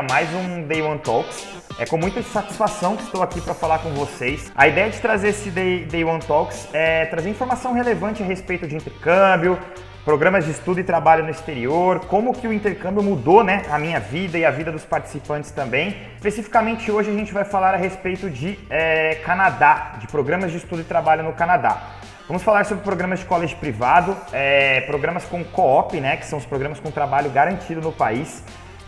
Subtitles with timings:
[0.00, 1.46] a mais um Day One Talks.
[1.78, 4.50] É com muita satisfação que estou aqui para falar com vocês.
[4.54, 8.66] A ideia de trazer esse Day, Day One Talks é trazer informação relevante a respeito
[8.66, 9.58] de intercâmbio,
[10.02, 14.00] programas de estudo e trabalho no exterior, como que o intercâmbio mudou né, a minha
[14.00, 15.94] vida e a vida dos participantes também.
[16.16, 20.80] Especificamente hoje a gente vai falar a respeito de é, Canadá, de programas de estudo
[20.80, 21.78] e trabalho no Canadá.
[22.26, 26.46] Vamos falar sobre programas de colégio privado, é, programas com co-op, né, que são os
[26.46, 28.42] programas com trabalho garantido no país.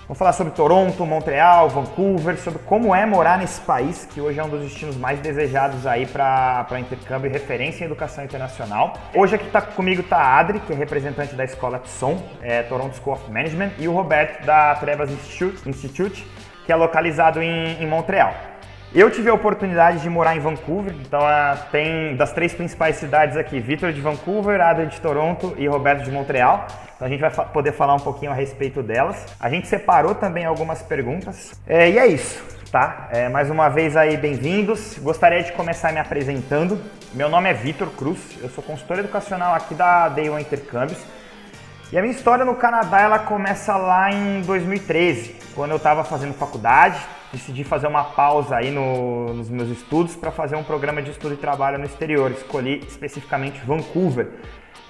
[0.08, 4.44] Vamos falar sobre Toronto, Montreal, Vancouver, sobre como é morar nesse país, que hoje é
[4.44, 8.94] um dos destinos mais desejados aí para intercâmbio e referência em educação internacional.
[9.14, 12.96] Hoje aqui tá, comigo está a Adri, que é representante da escola TSOM, é, Toronto
[12.96, 16.26] School of Management, e o Roberto da Trebas Institute, Institute
[16.64, 18.51] que é localizado em, em Montreal.
[18.94, 23.38] Eu tive a oportunidade de morar em Vancouver, então uh, tem das três principais cidades
[23.38, 26.66] aqui, Vitor de Vancouver, Adrian de Toronto e Roberto de Montreal.
[26.94, 29.34] Então a gente vai poder falar um pouquinho a respeito delas.
[29.40, 31.58] A gente separou também algumas perguntas.
[31.66, 33.08] É, e é isso, tá?
[33.10, 34.98] É, mais uma vez aí, bem-vindos.
[34.98, 36.78] Gostaria de começar me apresentando.
[37.14, 40.98] Meu nome é Vitor Cruz, eu sou consultor educacional aqui da Day One Intercâmbios.
[41.92, 46.32] E a minha história no Canadá ela começa lá em 2013, quando eu estava fazendo
[46.32, 46.98] faculdade
[47.32, 51.32] decidi fazer uma pausa aí no, nos meus estudos para fazer um programa de estudo
[51.32, 52.30] e trabalho no exterior.
[52.30, 54.28] Escolhi especificamente Vancouver.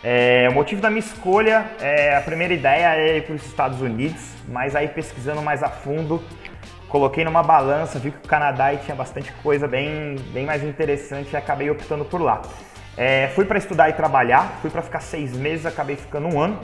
[0.03, 3.81] É, o motivo da minha escolha, é, a primeira ideia é ir para os Estados
[3.81, 6.21] Unidos, mas aí pesquisando mais a fundo,
[6.89, 11.37] coloquei numa balança, vi que o Canadá tinha bastante coisa bem, bem mais interessante e
[11.37, 12.43] acabei optando por lá.
[12.97, 16.59] É, fui para estudar e trabalhar, fui para ficar seis meses, acabei ficando um ano.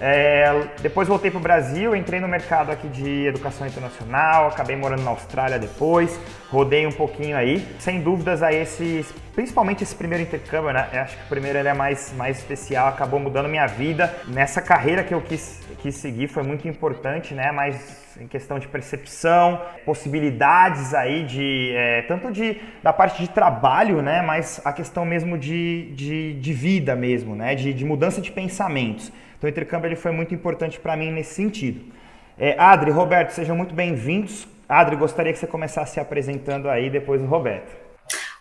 [0.00, 5.02] É, depois voltei para o Brasil, entrei no mercado aqui de educação internacional, acabei morando
[5.02, 6.18] na Austrália depois,
[6.50, 7.66] rodei um pouquinho aí.
[7.80, 10.88] Sem dúvidas, a esse, principalmente esse primeiro intercâmbio, né?
[10.92, 14.14] Eu acho que o primeiro ele é mais, mais especial, acabou mudando minha vida.
[14.28, 17.50] Nessa carreira que eu quis, quis seguir foi muito importante, né?
[17.50, 24.00] Mas em questão de percepção, possibilidades aí de é, tanto de da parte de trabalho,
[24.00, 24.22] né?
[24.22, 27.56] Mas a questão mesmo de, de, de vida mesmo, né?
[27.56, 29.12] De, de mudança de pensamentos.
[29.38, 31.92] Então o intercâmbio ele foi muito importante para mim nesse sentido.
[32.36, 34.48] É, Adri, Roberto, sejam muito bem-vindos.
[34.68, 37.70] Adri, gostaria que você começasse se apresentando aí, depois o Roberto.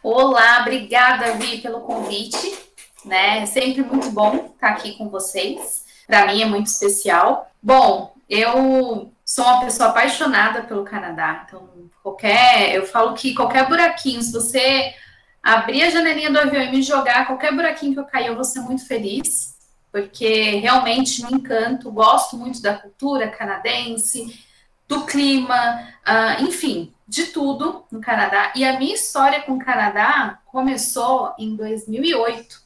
[0.01, 2.57] Olá, obrigada, Vi, pelo convite.
[3.05, 3.43] Né?
[3.43, 5.85] É sempre muito bom estar aqui com vocês.
[6.07, 7.47] Para mim é muito especial.
[7.61, 11.45] Bom, eu sou uma pessoa apaixonada pelo Canadá.
[11.47, 11.69] Então,
[12.01, 14.95] qualquer, eu falo que qualquer buraquinho, se você
[15.43, 18.43] abrir a janelinha do avião e me jogar, qualquer buraquinho que eu cair, eu vou
[18.43, 19.56] ser muito feliz
[19.97, 24.45] porque realmente me encanto, gosto muito da cultura canadense,
[24.87, 28.53] do clima, uh, enfim, de tudo no Canadá.
[28.55, 32.61] E a minha história com o Canadá começou em 2008.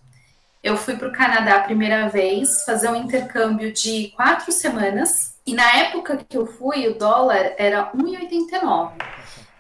[0.61, 5.53] Eu fui para o Canadá a primeira vez, fazer um intercâmbio de quatro semanas, e
[5.53, 8.91] na época que eu fui, o dólar era 1,89.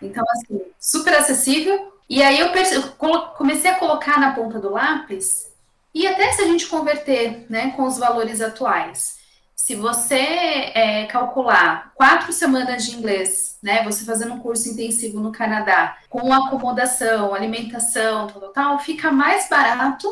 [0.01, 1.93] Então, assim, super acessível.
[2.09, 2.81] E aí eu, eu
[3.37, 5.50] comecei a colocar na ponta do lápis
[5.93, 9.19] e até se a gente converter né, com os valores atuais,
[9.55, 15.31] se você é, calcular quatro semanas de inglês, né, você fazendo um curso intensivo no
[15.31, 20.11] Canadá, com acomodação, alimentação, tal, tal, fica mais barato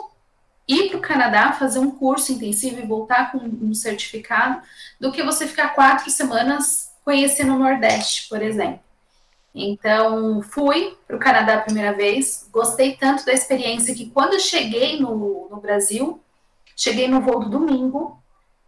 [0.68, 4.62] ir para o Canadá fazer um curso intensivo e voltar com um certificado
[5.00, 8.88] do que você ficar quatro semanas conhecendo o Nordeste, por exemplo.
[9.59, 14.99] Então, fui para o Canadá a primeira vez, gostei tanto da experiência que quando cheguei
[14.99, 16.21] no, no Brasil,
[16.75, 18.17] cheguei no voo do domingo,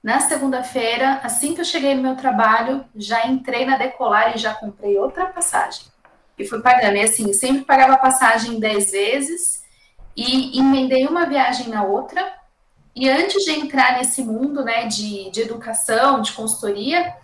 [0.03, 4.53] na segunda-feira, assim que eu cheguei no meu trabalho, já entrei na Decolar e já
[4.53, 5.85] comprei outra passagem.
[6.37, 9.63] E fui pagando, e assim, sempre pagava passagem dez vezes
[10.17, 12.33] e emendei uma viagem na outra.
[12.95, 17.15] E antes de entrar nesse mundo, né, de, de educação, de consultoria,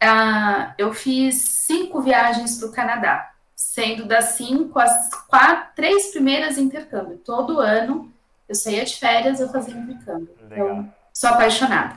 [0.00, 6.58] ah, eu fiz cinco viagens para o Canadá, sendo das cinco, as quatro, três primeiras
[6.58, 7.18] intercâmbio.
[7.18, 8.12] Todo ano
[8.48, 10.30] eu saía de férias, eu fazia intercâmbio.
[10.48, 10.68] Legal.
[10.68, 11.96] Então, sou apaixonada.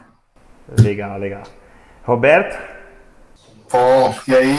[0.79, 1.43] Legal, legal.
[2.03, 2.57] Roberto?
[3.71, 4.55] Bom, e aí?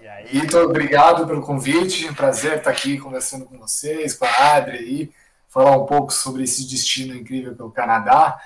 [0.00, 0.26] E aí?
[0.26, 2.12] Vitor, obrigado pelo convite.
[2.14, 5.12] Prazer estar aqui conversando com vocês, com a Adri aí,
[5.48, 8.38] falar um pouco sobre esse destino incrível que é o Canadá.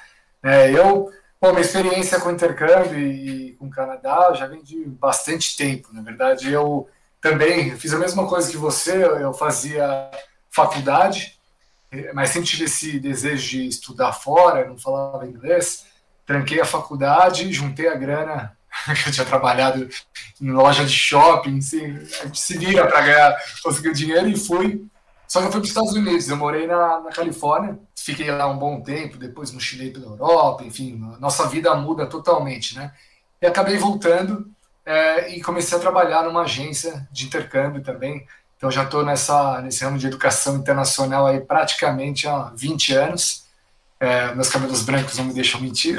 [0.43, 1.11] É, eu
[1.43, 5.89] Bom, minha experiência com intercâmbio e com o Canadá já vem de bastante tempo.
[5.93, 6.89] Na verdade, eu
[7.21, 10.09] também fiz a mesma coisa que você, eu fazia
[10.49, 11.37] faculdade,
[12.15, 15.85] mas sempre tive esse desejo de estudar fora, não falava inglês.
[16.25, 18.57] Tranquei a faculdade, juntei a grana
[19.03, 19.89] que eu tinha trabalhado
[20.41, 21.85] em loja de shopping, se,
[22.21, 24.87] a gente se vira para ganhar, conseguir dinheiro e fui
[25.33, 28.47] só que eu fui para os Estados Unidos, eu morei na, na Califórnia, fiquei lá
[28.49, 32.93] um bom tempo, depois mochilei pela Europa, enfim, nossa vida muda totalmente, né?
[33.41, 34.47] E acabei voltando
[34.85, 38.27] é, e comecei a trabalhar numa agência de intercâmbio também.
[38.59, 43.47] Então já estou nesse ramo de educação internacional aí praticamente há 20 anos.
[43.99, 45.97] É, meus cabelos brancos não me deixam mentir.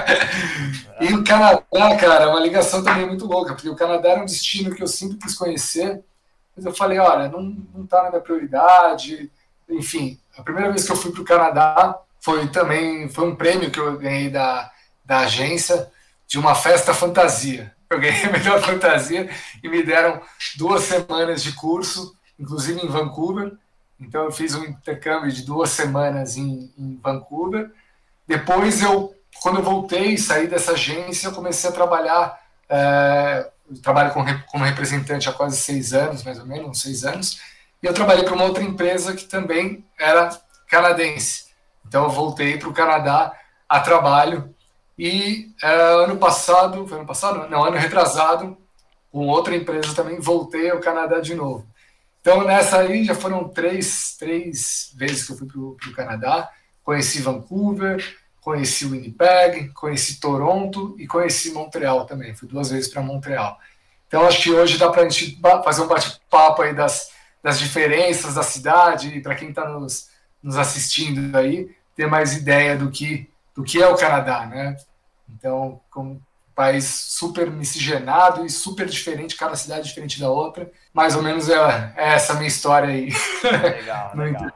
[0.98, 1.60] e o Canadá,
[2.00, 4.86] cara, é uma ligação também muito louca, porque o Canadá era um destino que eu
[4.86, 6.02] sempre quis conhecer,
[6.56, 7.42] mas eu falei, olha, não,
[7.74, 9.30] não tá na minha prioridade.
[9.68, 13.70] Enfim, a primeira vez que eu fui para o Canadá foi também foi um prêmio
[13.70, 14.70] que eu ganhei da,
[15.04, 15.90] da agência
[16.26, 17.74] de uma festa fantasia.
[17.90, 19.30] Eu ganhei a melhor fantasia
[19.62, 20.20] e me deram
[20.56, 23.52] duas semanas de curso, inclusive em Vancouver.
[24.00, 27.70] Então eu fiz um intercâmbio de duas semanas em, em Vancouver.
[28.26, 32.40] Depois eu, quando eu voltei, saí dessa agência, eu comecei a trabalhar.
[32.68, 33.50] É,
[33.82, 37.40] trabalho como, como representante há quase seis anos, mais ou menos, uns seis anos.
[37.82, 40.30] E eu trabalhei para uma outra empresa que também era
[40.68, 41.46] canadense.
[41.86, 43.32] Então eu voltei para o Canadá
[43.68, 44.54] a trabalho
[44.98, 47.48] e é, ano passado, foi ano passado?
[47.50, 48.56] Não, ano retrasado,
[49.12, 51.66] com outra empresa também, voltei ao Canadá de novo.
[52.20, 56.50] Então, nessa aí, já foram três, três vezes que eu fui para o Canadá.
[56.82, 58.04] Conheci Vancouver,
[58.46, 62.32] conheci Winnipeg, conheci Toronto e conheci Montreal também.
[62.32, 63.58] Fui duas vezes para Montreal.
[64.06, 67.10] Então, acho que hoje dá para a gente fazer um bate-papo aí das,
[67.42, 70.10] das diferenças da cidade e para quem está nos,
[70.40, 74.76] nos assistindo aí, ter mais ideia do que do que é o Canadá, né?
[75.28, 76.20] Então, como um
[76.54, 80.70] país super miscigenado e super diferente, cada cidade é diferente da outra.
[80.92, 83.10] Mais ou menos é, é essa minha história aí.
[83.42, 84.52] Legal, legal.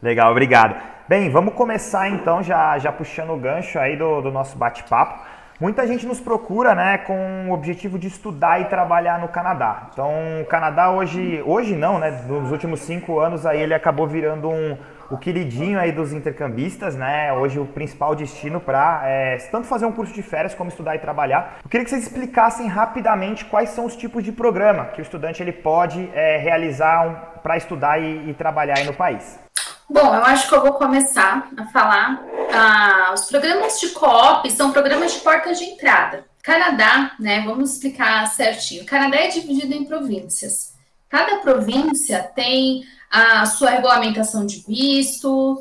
[0.00, 0.95] legal, obrigado.
[1.08, 5.24] Bem, vamos começar então, já, já puxando o gancho aí do, do nosso bate-papo.
[5.60, 9.86] Muita gente nos procura, né, com o objetivo de estudar e trabalhar no Canadá.
[9.92, 10.10] Então,
[10.42, 14.76] o Canadá hoje, hoje não, né, nos últimos cinco anos aí ele acabou virando um,
[15.08, 17.32] o queridinho aí dos intercambistas, né?
[17.32, 20.98] Hoje o principal destino para é, tanto fazer um curso de férias como estudar e
[20.98, 21.58] trabalhar.
[21.62, 25.40] Eu queria que vocês explicassem rapidamente quais são os tipos de programa que o estudante
[25.40, 29.45] ele pode é, realizar um, para estudar e, e, trabalhar no país.
[29.88, 32.22] Bom, eu acho que eu vou começar a falar.
[32.52, 36.26] Ah, os programas de co-op são programas de porta de entrada.
[36.42, 37.42] Canadá, né?
[37.42, 38.82] Vamos explicar certinho.
[38.82, 40.74] O Canadá é dividido em províncias.
[41.08, 45.58] Cada província tem a sua regulamentação de vistos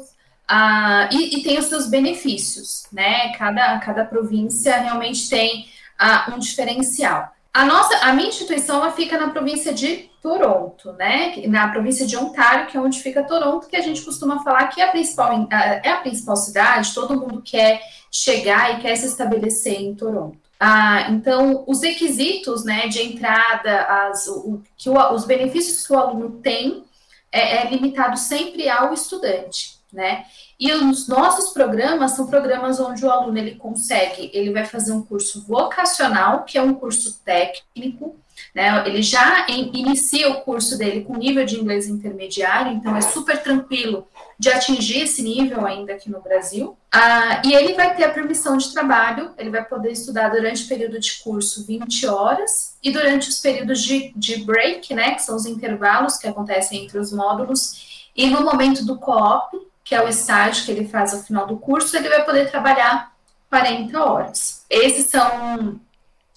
[0.48, 3.32] a, e, e, tem os seus benefícios, né?
[3.34, 5.68] Cada, cada província realmente tem
[5.98, 7.32] a, um diferencial.
[7.54, 11.36] A nossa, a minha instituição ela fica na província de Toronto, né?
[11.46, 14.82] Na província de Ontário, que é onde fica Toronto, que a gente costuma falar que
[14.82, 17.80] é a principal, é a principal cidade, todo mundo quer
[18.12, 20.40] chegar e quer se estabelecer em Toronto.
[20.60, 26.00] Ah, então, os requisitos né, de entrada, as, o, que o, os benefícios que o
[26.00, 26.84] aluno tem
[27.32, 30.26] é, é limitado sempre ao estudante, né?
[30.60, 35.04] E os nossos programas são programas onde o aluno ele consegue, ele vai fazer um
[35.04, 38.16] curso vocacional, que é um curso técnico,
[38.54, 38.84] né?
[38.88, 43.42] Ele já in, inicia o curso dele com nível de inglês intermediário, então é super
[43.42, 46.78] tranquilo de atingir esse nível ainda aqui no Brasil.
[46.92, 50.68] Ah, e ele vai ter a permissão de trabalho, ele vai poder estudar durante o
[50.68, 55.36] período de curso 20 horas e durante os períodos de, de break, né, que são
[55.36, 60.08] os intervalos que acontecem entre os módulos, e no momento do co-op, que é o
[60.08, 63.14] estágio que ele faz ao final do curso, ele vai poder trabalhar
[63.50, 64.66] 40 horas.
[64.70, 65.80] Esses são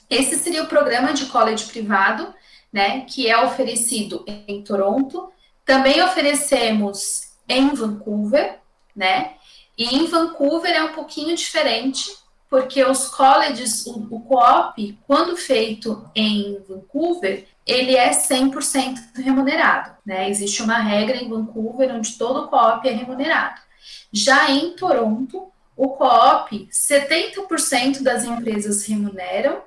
[0.09, 2.35] esse seria o programa de college privado,
[2.73, 5.31] né, que é oferecido em Toronto.
[5.65, 8.59] Também oferecemos em Vancouver,
[8.95, 9.33] né?
[9.77, 12.11] E em Vancouver é um pouquinho diferente,
[12.50, 20.29] porque os colleges, o, o co-op, quando feito em Vancouver, ele é 100% remunerado, né?
[20.29, 23.61] Existe uma regra em Vancouver onde todo co-op é remunerado.
[24.12, 29.62] Já em Toronto, o co-op, 70% das empresas remuneram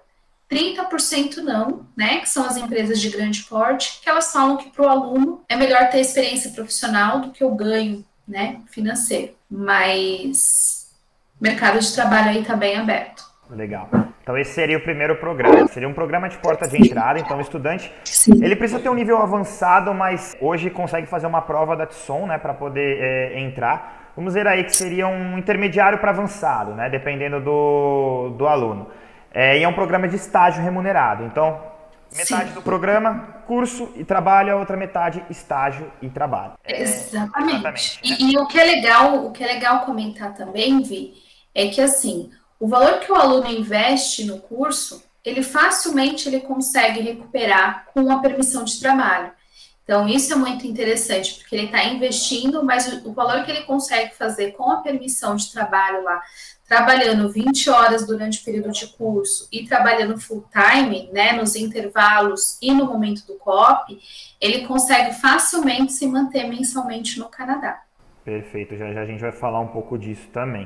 [0.51, 4.85] 30% não, né, que são as empresas de grande porte, que elas falam que para
[4.85, 9.31] o aluno é melhor ter experiência profissional do que o ganho, né, financeiro.
[9.49, 10.91] Mas
[11.39, 13.23] o mercado de trabalho aí está bem aberto.
[13.49, 13.89] Legal.
[14.21, 15.67] Então esse seria o primeiro programa.
[15.67, 17.19] Seria um programa de porta de entrada.
[17.19, 18.43] Então o estudante Sim.
[18.43, 22.37] ele precisa ter um nível avançado, mas hoje consegue fazer uma prova da TSON, né,
[22.37, 24.11] para poder é, entrar.
[24.15, 28.87] Vamos ver aí que seria um intermediário para avançado, né, dependendo do, do aluno.
[29.33, 31.23] É, e é um programa de estágio remunerado.
[31.23, 31.61] Então,
[32.15, 32.55] metade Sim.
[32.55, 36.53] do programa, curso e trabalho, a outra metade, estágio e trabalho.
[36.63, 37.55] É, exatamente.
[37.55, 38.17] exatamente e, né?
[38.19, 41.13] e, o que é legal, o que é legal comentar também, Vi,
[41.55, 46.99] é que assim, o valor que o aluno investe no curso, ele facilmente ele consegue
[47.01, 49.31] recuperar com a permissão de trabalho.
[49.83, 54.13] Então, isso é muito interessante, porque ele está investindo, mas o valor que ele consegue
[54.15, 56.21] fazer com a permissão de trabalho lá,
[56.71, 62.57] trabalhando 20 horas durante o período de curso e trabalhando full time, né, nos intervalos
[62.61, 63.99] e no momento do COP,
[64.39, 67.81] ele consegue facilmente se manter mensalmente no Canadá.
[68.23, 70.65] Perfeito, já, já a gente vai falar um pouco disso também.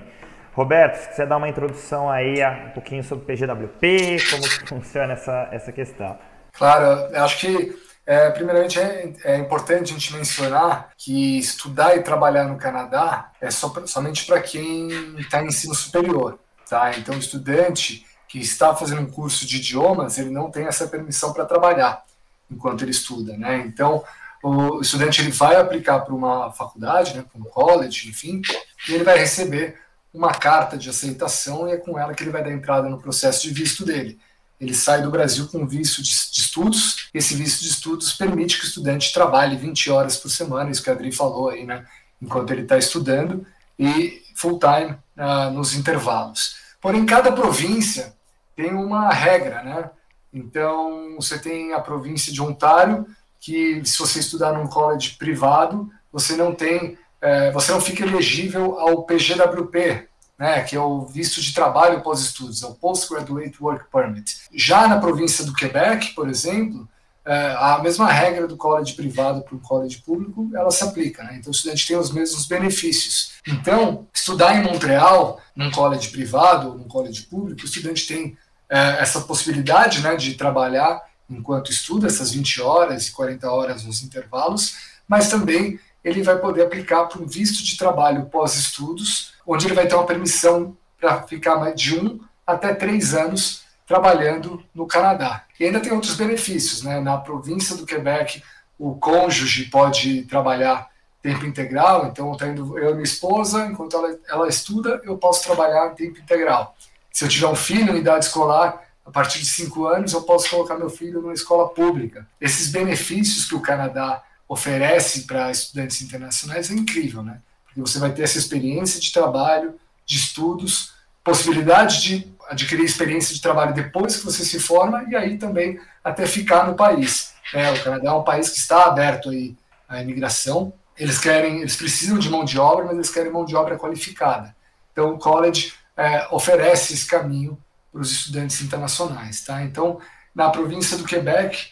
[0.53, 2.35] Roberto, se quiser dar uma introdução aí
[2.67, 6.19] um pouquinho sobre PGWP, como funciona essa, essa questão.
[6.53, 12.03] Claro, eu acho que é, primeiramente, é, é, importante a gente mencionar que estudar e
[12.03, 16.38] trabalhar no Canadá é somente para quem está em ensino superior.
[16.69, 16.95] Tá?
[16.97, 21.33] Então, o estudante que está fazendo um curso de idiomas, ele não tem essa permissão
[21.33, 22.03] para trabalhar
[22.50, 23.35] enquanto ele estuda.
[23.38, 23.63] Né?
[23.65, 24.03] Então,
[24.43, 28.41] o estudante ele vai aplicar para uma faculdade, né, para um college, enfim,
[28.88, 29.79] e ele vai receber
[30.13, 33.41] uma carta de aceitação e é com ela que ele vai dar entrada no processo
[33.41, 34.19] de visto dele
[34.59, 37.09] ele sai do Brasil com visto de, de, estudos.
[37.13, 40.89] Esse visto de estudos permite que o estudante trabalhe 20 horas por semana, isso que
[40.89, 41.85] a Adri falou aí, né?
[42.21, 43.45] Enquanto ele está estudando,
[43.77, 46.55] e full time uh, nos intervalos.
[46.81, 48.13] Porém, cada província
[48.55, 49.89] tem uma regra, né?
[50.33, 53.05] Então, você tem a província de Ontário,
[53.39, 58.77] que se você estudar num college privado, você não tem, eh, você não fica elegível
[58.79, 64.41] ao PGWP, né, que é o visto de trabalho pós-estudos, é o Postgraduate Work Permit.
[64.53, 66.87] Já na província do Quebec, por exemplo,
[67.25, 71.37] é, a mesma regra do college privado para o college público, ela se aplica, né?
[71.37, 73.33] Então o estudante tem os mesmos benefícios.
[73.47, 78.37] Então, estudar em Montreal, num college privado ou num college público, o estudante tem
[78.69, 84.03] é, essa possibilidade, né, de trabalhar enquanto estuda essas 20 horas e 40 horas nos
[84.03, 84.75] intervalos,
[85.07, 89.88] mas também ele vai poder aplicar para um visto de trabalho pós-estudos, onde ele vai
[89.88, 95.45] ter uma permissão para ficar de um até três anos trabalhando no Canadá.
[95.59, 97.00] E ainda tem outros benefícios, né?
[97.00, 98.43] Na província do Quebec,
[98.77, 100.89] o cônjuge pode trabalhar
[101.24, 105.91] tempo integral, então tá eu e minha esposa, enquanto ela, ela estuda, eu posso trabalhar
[105.91, 106.75] em tempo integral.
[107.12, 110.50] Se eu tiver um filho em idade escolar, a partir de cinco anos, eu posso
[110.50, 112.27] colocar meu filho numa escola pública.
[112.39, 117.39] Esses benefícios que o Canadá oferece para estudantes internacionais é incrível, né?
[117.65, 119.75] Porque você vai ter essa experiência de trabalho,
[120.05, 125.37] de estudos, possibilidade de adquirir experiência de trabalho depois que você se forma e aí
[125.37, 127.33] também até ficar no país.
[127.53, 129.55] É, o Canadá é um país que está aberto aí
[129.89, 130.73] à imigração.
[130.97, 134.55] Eles querem, eles precisam de mão de obra, mas eles querem mão de obra qualificada.
[134.91, 137.57] Então, o college é, oferece esse caminho
[137.91, 139.63] para os estudantes internacionais, tá?
[139.63, 139.99] Então,
[140.33, 141.69] na província do Quebec,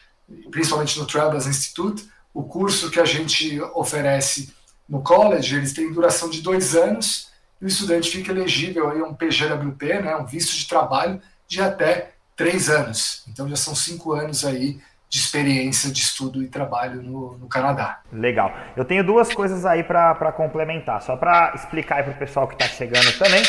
[0.51, 4.53] principalmente no Travelers Institute, o curso que a gente oferece
[4.87, 9.13] no college, eles têm duração de dois anos e o estudante fica elegível a um
[9.13, 13.23] PGWP, né, um visto de trabalho, de até três anos.
[13.27, 18.01] Então já são cinco anos aí de experiência de estudo e trabalho no, no Canadá.
[18.11, 18.51] Legal.
[18.75, 22.65] Eu tenho duas coisas aí para complementar, só para explicar para o pessoal que está
[22.67, 23.43] chegando também.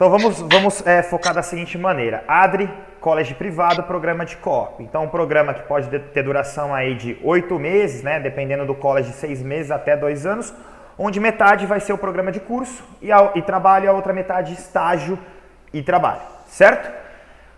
[0.00, 2.24] Então vamos, vamos é, focar da seguinte maneira.
[2.26, 2.70] ADRI,
[3.02, 4.82] college privado, programa de COP.
[4.82, 9.12] Então um programa que pode ter duração aí de oito meses, né, dependendo do college,
[9.12, 10.54] seis meses até dois anos,
[10.96, 14.14] onde metade vai ser o programa de curso e, a, e trabalho e a outra
[14.14, 15.18] metade estágio
[15.70, 16.90] e trabalho, certo?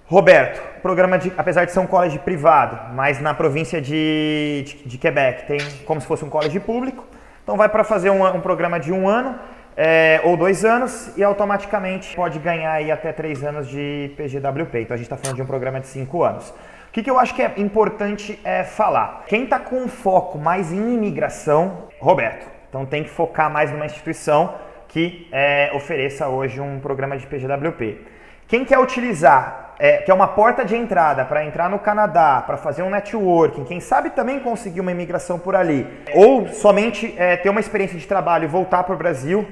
[0.07, 4.99] Roberto, programa de, apesar de ser um college privado, mas na província de, de, de
[4.99, 7.07] Quebec tem como se fosse um college público,
[7.45, 9.39] então vai para fazer um, um, programa de um ano
[9.77, 14.81] é, ou dois anos e automaticamente pode ganhar aí até três anos de PGWP.
[14.81, 16.51] Então a gente está falando de um programa de cinco anos.
[16.51, 19.25] O que, que eu acho que é importante é falar?
[19.27, 24.55] Quem está com foco mais em imigração, Roberto, então tem que focar mais numa instituição
[24.89, 27.99] que é, ofereça hoje um programa de PGWP.
[28.47, 32.59] Quem quer utilizar, é, que é uma porta de entrada para entrar no Canadá, para
[32.59, 37.49] fazer um networking, quem sabe também conseguir uma imigração por ali, ou somente é, ter
[37.49, 39.49] uma experiência de trabalho e voltar para o Brasil,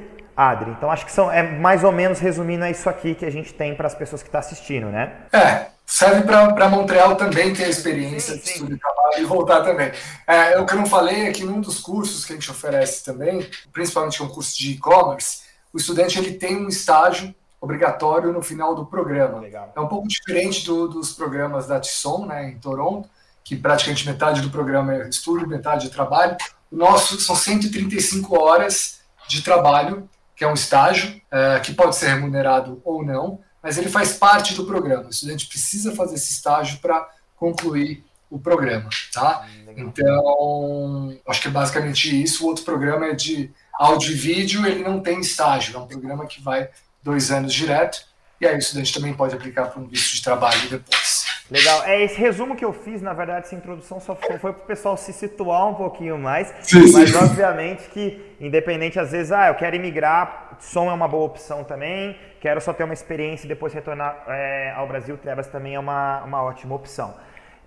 [0.49, 0.71] Adri.
[0.71, 3.53] Então acho que são, é mais ou menos resumindo é isso aqui que a gente
[3.53, 5.27] tem para as pessoas que estão tá assistindo, né?
[5.33, 8.45] É, serve para Montreal também ter a experiência sim, sim.
[8.45, 9.93] de estudo e trabalho e voltar também.
[10.27, 13.05] É, o que eu não falei é que num dos cursos que a gente oferece
[13.05, 15.43] também, principalmente um curso de e-commerce,
[15.75, 19.39] o estudante ele tem um estágio obrigatório no final do programa.
[19.41, 19.71] Legal.
[19.77, 23.11] É um pouco diferente do, dos programas da Tisson, né, em Toronto,
[23.45, 26.35] que praticamente metade do programa é estudo, metade é trabalho.
[26.73, 30.09] O nosso são 135 horas de trabalho,
[30.41, 34.55] que é um estágio, é, que pode ser remunerado ou não, mas ele faz parte
[34.55, 35.05] do programa.
[35.05, 37.07] O estudante precisa fazer esse estágio para
[37.37, 39.47] concluir o programa, tá?
[39.69, 42.43] Hum, então, acho que é basicamente isso.
[42.43, 46.25] O outro programa é de áudio e vídeo, ele não tem estágio, é um programa
[46.25, 46.71] que vai
[47.03, 48.07] dois anos direto,
[48.41, 51.10] e aí o estudante também pode aplicar para um visto de trabalho depois.
[51.51, 51.83] Legal.
[51.85, 54.67] É esse resumo que eu fiz, na verdade, essa introdução só foi, foi para o
[54.67, 56.55] pessoal se situar um pouquinho mais.
[56.61, 57.17] Sim, mas sim.
[57.17, 62.17] obviamente que, independente, às vezes, ah, eu quero emigrar, som é uma boa opção também.
[62.41, 66.23] Quero só ter uma experiência e depois retornar é, ao Brasil, Trevas também é uma,
[66.23, 67.15] uma ótima opção.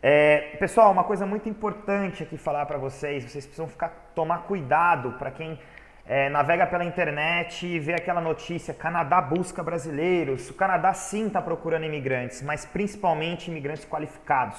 [0.01, 5.13] É, pessoal, uma coisa muito importante aqui falar para vocês, vocês precisam ficar tomar cuidado
[5.13, 5.57] para quem
[6.05, 10.49] é, navega pela internet e vê aquela notícia: Canadá busca brasileiros.
[10.49, 14.57] O Canadá sim está procurando imigrantes, mas principalmente imigrantes qualificados.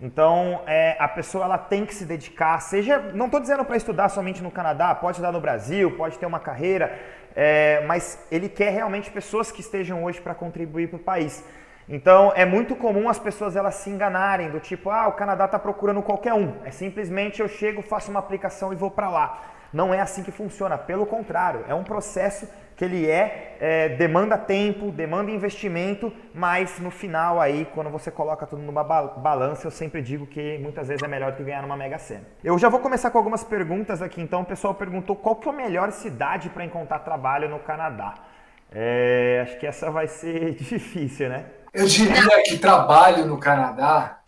[0.00, 4.08] Então, é, a pessoa ela tem que se dedicar, seja, não estou dizendo para estudar
[4.08, 6.96] somente no Canadá, pode estudar no Brasil, pode ter uma carreira,
[7.34, 11.44] é, mas ele quer realmente pessoas que estejam hoje para contribuir para o país.
[11.88, 15.58] Então, é muito comum as pessoas elas se enganarem do tipo, ah, o Canadá está
[15.58, 16.54] procurando qualquer um.
[16.64, 19.57] É simplesmente eu chego, faço uma aplicação e vou para lá.
[19.72, 22.48] Não é assim que funciona, pelo contrário, é um processo
[22.78, 28.46] que ele é, é, demanda tempo, demanda investimento, mas no final aí, quando você coloca
[28.46, 31.76] tudo numa balança, eu sempre digo que muitas vezes é melhor do que ganhar numa
[31.76, 32.22] Mega Sena.
[32.42, 35.52] Eu já vou começar com algumas perguntas aqui, então o pessoal perguntou qual que é
[35.52, 38.14] a melhor cidade para encontrar trabalho no Canadá.
[38.70, 41.46] É, acho que essa vai ser difícil, né?
[41.74, 44.20] Eu diria que trabalho no Canadá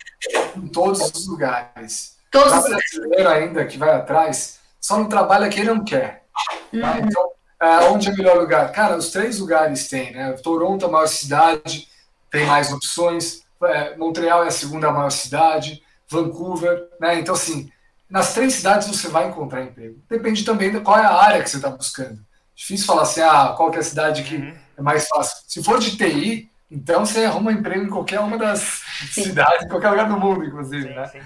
[0.56, 2.18] em todos os lugares.
[2.32, 2.52] Todos.
[2.52, 6.24] O brasileiro ainda que vai atrás só não trabalha quem não quer.
[6.72, 6.80] Uhum.
[6.80, 6.98] Tá?
[6.98, 7.30] Então,
[7.62, 8.72] é, onde é o melhor lugar?
[8.72, 10.32] Cara, os três lugares tem, né?
[10.42, 11.86] Toronto é a maior cidade,
[12.30, 13.42] tem mais opções.
[13.62, 17.18] É, Montreal é a segunda maior cidade, Vancouver, né?
[17.18, 17.70] Então, assim,
[18.08, 20.00] nas três cidades você vai encontrar emprego.
[20.08, 22.18] Depende também de qual é a área que você está buscando.
[22.56, 24.54] Difícil falar assim, ah, qual é a cidade que uhum.
[24.78, 25.44] é mais fácil.
[25.46, 28.82] Se for de TI, então você arruma emprego em qualquer uma das
[29.12, 29.24] sim.
[29.24, 31.06] cidades, em qualquer lugar do mundo, inclusive, sim, né?
[31.06, 31.20] Sim.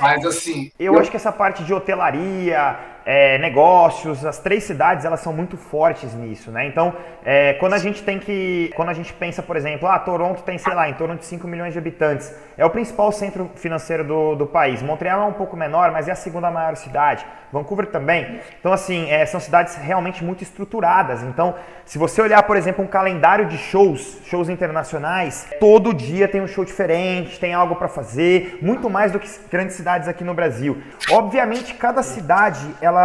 [0.00, 0.70] Mas assim.
[0.78, 2.78] Eu, eu, acho que essa parte de hotelaria,
[3.12, 6.64] é, negócios, as três cidades elas são muito fortes nisso, né?
[6.66, 10.44] Então, é, quando a gente tem que, quando a gente pensa, por exemplo, ah, Toronto
[10.44, 14.04] tem, sei lá, em torno de 5 milhões de habitantes, é o principal centro financeiro
[14.04, 14.80] do, do país.
[14.80, 17.26] Montreal é um pouco menor, mas é a segunda maior cidade.
[17.52, 18.40] Vancouver também.
[18.60, 21.24] Então, assim, é, são cidades realmente muito estruturadas.
[21.24, 26.40] Então, se você olhar, por exemplo, um calendário de shows, shows internacionais, todo dia tem
[26.40, 30.32] um show diferente, tem algo para fazer, muito mais do que grandes cidades aqui no
[30.32, 30.80] Brasil.
[31.10, 32.99] Obviamente, cada cidade ela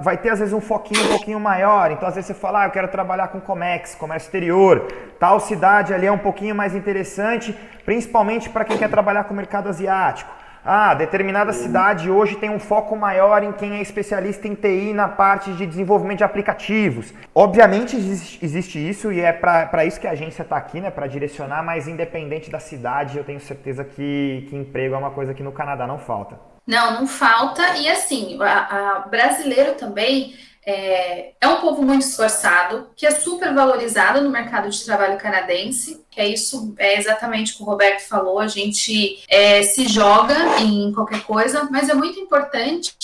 [0.00, 1.90] vai ter às vezes um foquinho um pouquinho maior.
[1.90, 4.86] Então, às vezes você fala, ah, eu quero trabalhar com Comex, comércio exterior.
[5.18, 9.36] Tal cidade ali é um pouquinho mais interessante, principalmente para quem quer trabalhar com o
[9.36, 10.30] mercado asiático.
[10.66, 15.06] Ah, determinada cidade hoje tem um foco maior em quem é especialista em TI na
[15.06, 17.12] parte de desenvolvimento de aplicativos.
[17.34, 21.62] Obviamente existe isso e é para isso que a agência está aqui, né, para direcionar,
[21.62, 25.52] mas independente da cidade, eu tenho certeza que, que emprego é uma coisa que no
[25.52, 26.53] Canadá não falta.
[26.66, 27.76] Não, não falta.
[27.76, 30.34] E assim, a, a brasileiro também
[30.66, 36.02] é, é, um povo muito esforçado, que é super valorizado no mercado de trabalho canadense,
[36.10, 40.34] que é isso, é exatamente o que o Roberto falou, a gente é, se joga
[40.60, 42.94] em qualquer coisa, mas é muito importante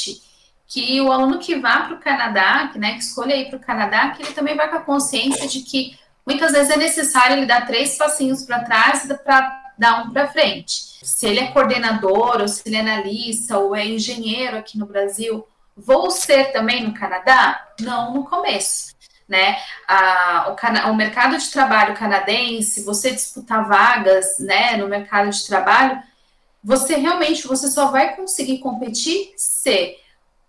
[0.66, 3.60] que o aluno que vá para o Canadá, que, né, que escolha ir para o
[3.60, 7.46] Canadá, que ele também vá com a consciência de que muitas vezes é necessário ele
[7.46, 10.98] dar três passinhos para trás para dar um para frente.
[11.02, 15.48] Se ele é coordenador, ou se ele é analista, ou é engenheiro aqui no Brasil,
[15.74, 17.66] vou ser também no Canadá?
[17.80, 18.94] Não no começo.
[19.26, 19.56] Né?
[19.88, 26.02] A, o, o, mercado de trabalho canadense, você disputar vagas né, no mercado de trabalho,
[26.62, 29.96] você realmente você só vai conseguir competir se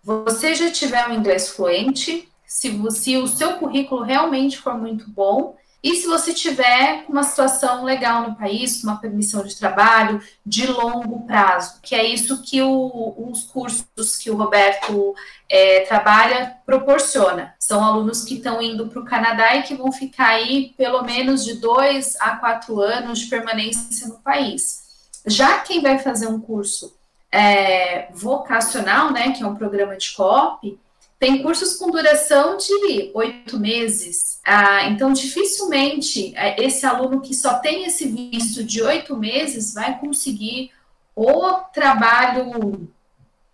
[0.02, 5.56] você já tiver um inglês fluente, se, se o seu currículo realmente for muito bom
[5.82, 11.26] e se você tiver uma situação legal no país, uma permissão de trabalho de longo
[11.26, 15.12] prazo, que é isso que o, os cursos que o Roberto
[15.48, 17.54] é, trabalha proporciona.
[17.58, 21.44] São alunos que estão indo para o Canadá e que vão ficar aí pelo menos
[21.44, 24.82] de dois a quatro anos de permanência no país.
[25.26, 26.94] Já quem vai fazer um curso
[27.32, 30.78] é, vocacional, né, que é um programa de COP,
[31.22, 34.40] tem cursos com duração de oito meses.
[34.44, 40.00] Ah, então, dificilmente é, esse aluno que só tem esse visto de oito meses vai
[40.00, 40.72] conseguir
[41.14, 42.92] o trabalho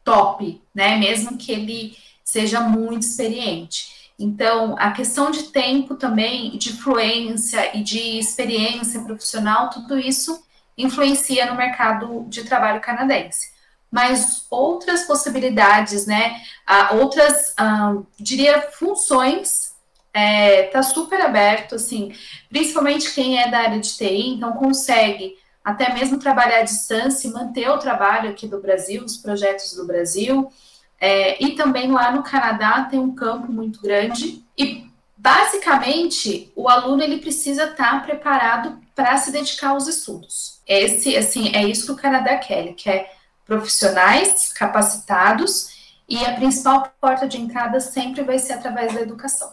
[0.03, 0.97] top, né?
[0.97, 4.11] Mesmo que ele seja muito experiente.
[4.19, 10.43] Então, a questão de tempo também, de fluência e de experiência profissional, tudo isso
[10.75, 13.58] influencia no mercado de trabalho canadense
[13.91, 16.41] mas outras possibilidades, né?
[16.67, 19.73] Ah, outras, ah, diria, funções
[20.13, 22.13] é, tá super aberto, assim,
[22.49, 27.31] principalmente quem é da área de TI, então consegue até mesmo trabalhar à distância e
[27.31, 30.51] manter o trabalho aqui do Brasil, os projetos do Brasil.
[31.01, 37.03] É, e também lá no Canadá tem um campo muito grande e basicamente o aluno
[37.03, 40.61] ele precisa estar tá preparado para se dedicar aos estudos.
[40.67, 42.61] esse, assim, é isso que o Canadá quer.
[42.61, 43.18] Ele quer
[43.49, 49.49] profissionais capacitados e a principal porta de entrada sempre vai ser através da educação.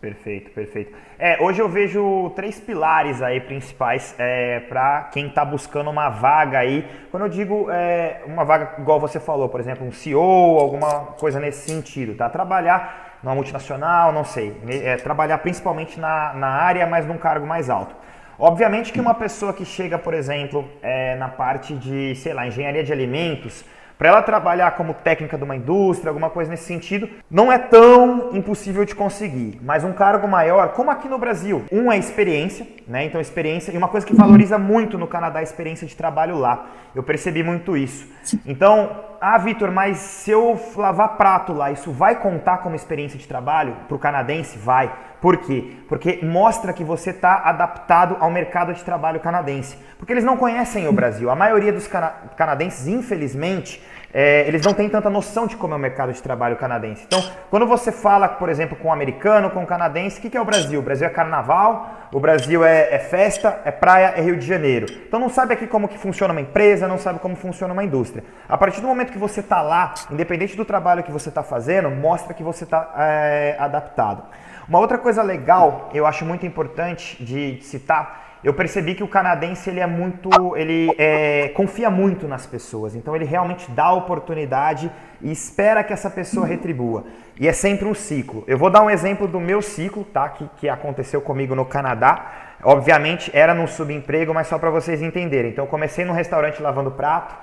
[0.00, 0.94] Perfeito, perfeito.
[1.18, 6.58] É, hoje eu vejo três pilares aí principais é, para quem está buscando uma vaga
[6.58, 6.86] aí.
[7.10, 11.40] Quando eu digo é, uma vaga, igual você falou, por exemplo, um CEO, alguma coisa
[11.40, 12.28] nesse sentido, tá?
[12.28, 14.60] Trabalhar numa multinacional, não sei.
[14.68, 17.96] É, trabalhar principalmente na, na área, mas num cargo mais alto.
[18.38, 22.84] Obviamente que uma pessoa que chega, por exemplo, é, na parte de, sei lá, engenharia
[22.84, 23.64] de alimentos,
[23.98, 28.36] para ela trabalhar como técnica de uma indústria, alguma coisa nesse sentido, não é tão
[28.36, 29.58] impossível de conseguir.
[29.62, 33.04] Mas um cargo maior, como aqui no Brasil, um é experiência, né?
[33.04, 36.36] Então experiência e uma coisa que valoriza muito no Canadá é a experiência de trabalho
[36.36, 36.66] lá.
[36.94, 38.06] Eu percebi muito isso.
[38.44, 43.26] Então, ah, Vitor, mas se eu lavar prato lá, isso vai contar como experiência de
[43.26, 44.58] trabalho para o canadense?
[44.58, 44.92] Vai.
[45.20, 45.72] Por quê?
[45.88, 49.76] Porque mostra que você está adaptado ao mercado de trabalho canadense.
[49.98, 51.30] Porque eles não conhecem o Brasil.
[51.30, 53.82] A maioria dos cana canadenses, infelizmente,
[54.18, 57.04] é, eles não têm tanta noção de como é o mercado de trabalho canadense.
[57.06, 60.38] Então, quando você fala, por exemplo, com um americano, com um canadense, o que, que
[60.38, 60.80] é o Brasil?
[60.80, 64.86] O Brasil é carnaval, o Brasil é, é, festa, é praia, é Rio de Janeiro.
[65.06, 68.24] Então não sabe aqui como que funciona uma empresa, não sabe como funciona uma indústria.
[68.48, 71.90] A partir do momento que você está lá, independente do trabalho que você está fazendo,
[71.90, 74.22] mostra que você está é, adaptado.
[74.66, 79.68] Uma outra coisa legal, eu acho muito importante de citar, eu percebi que o canadense
[79.70, 85.32] ele é muito, ele é, confia muito nas pessoas, então ele realmente dá oportunidade e
[85.32, 87.04] espera que essa pessoa retribua.
[87.40, 88.44] E é sempre um ciclo.
[88.46, 90.28] Eu vou dar um exemplo do meu ciclo, tá?
[90.28, 92.56] Que, que aconteceu comigo no Canadá.
[92.62, 95.50] Obviamente era num subemprego, mas só para vocês entenderem.
[95.50, 97.34] Então eu comecei num restaurante lavando prato,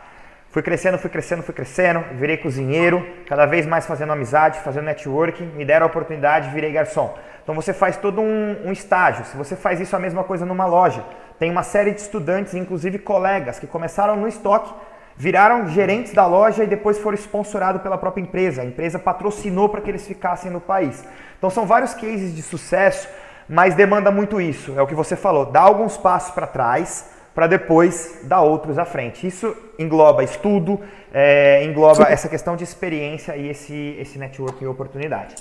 [0.54, 5.46] Fui crescendo, fui crescendo, fui crescendo, virei cozinheiro, cada vez mais fazendo amizade, fazendo networking,
[5.56, 7.18] me deram a oportunidade, virei garçom.
[7.44, 9.26] Então você faz todo um, um estágio.
[9.26, 11.04] Se você faz isso, a mesma coisa numa loja.
[11.38, 14.74] Tem uma série de estudantes, inclusive colegas, que começaram no estoque,
[15.18, 18.62] viraram gerentes da loja e depois foram sponsorados pela própria empresa.
[18.62, 21.04] A empresa patrocinou para que eles ficassem no país.
[21.38, 23.10] Então são vários cases de sucesso,
[23.50, 24.78] mas demanda muito isso.
[24.80, 28.86] É o que você falou, dá alguns passos para trás para depois dar outros à
[28.86, 29.26] frente.
[29.26, 30.80] Isso engloba estudo,
[31.12, 35.36] é, engloba essa questão de experiência e esse, esse networking e oportunidade.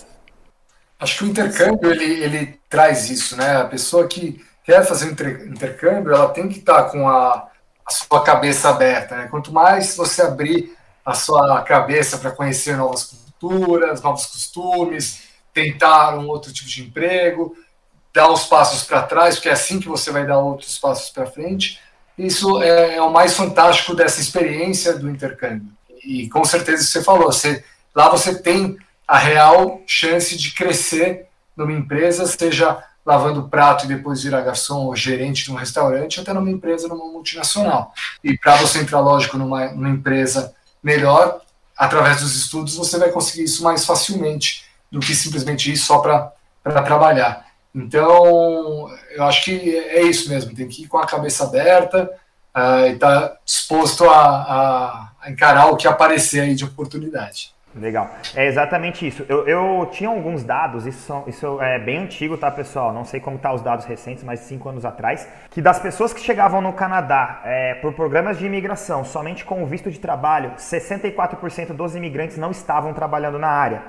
[1.03, 3.57] Acho que o intercâmbio ele, ele traz isso, né?
[3.57, 7.49] A pessoa que quer fazer um intercâmbio, ela tem que estar com a,
[7.85, 9.27] a sua cabeça aberta, né?
[9.29, 16.29] Quanto mais você abrir a sua cabeça para conhecer novas culturas, novos costumes, tentar um
[16.29, 17.57] outro tipo de emprego,
[18.15, 21.27] dar os passos para trás, porque é assim que você vai dar outros passos para
[21.27, 21.81] frente.
[22.17, 25.67] Isso é, é, o mais fantástico dessa experiência do intercâmbio.
[26.05, 31.73] E com certeza você falou, você, lá você tem a real chance de crescer numa
[31.73, 36.51] empresa, seja lavando prato e depois virar garçom ou gerente de um restaurante, até numa
[36.51, 37.93] empresa, numa multinacional.
[38.23, 41.41] E para você entrar, lógico, numa, numa empresa melhor,
[41.77, 46.33] através dos estudos, você vai conseguir isso mais facilmente do que simplesmente ir só para
[46.83, 47.47] trabalhar.
[47.75, 52.11] Então, eu acho que é isso mesmo, tem que ir com a cabeça aberta
[52.55, 57.52] uh, e estar tá disposto a, a, a, encarar o que aparecer aí de oportunidade.
[57.75, 59.25] Legal, é exatamente isso.
[59.29, 62.93] Eu, eu tinha alguns dados, isso, são, isso é bem antigo, tá, pessoal?
[62.93, 66.21] Não sei como tá os dados recentes, mas cinco anos atrás, que das pessoas que
[66.21, 71.73] chegavam no Canadá é, por programas de imigração somente com o visto de trabalho, 64%
[71.73, 73.83] dos imigrantes não estavam trabalhando na área.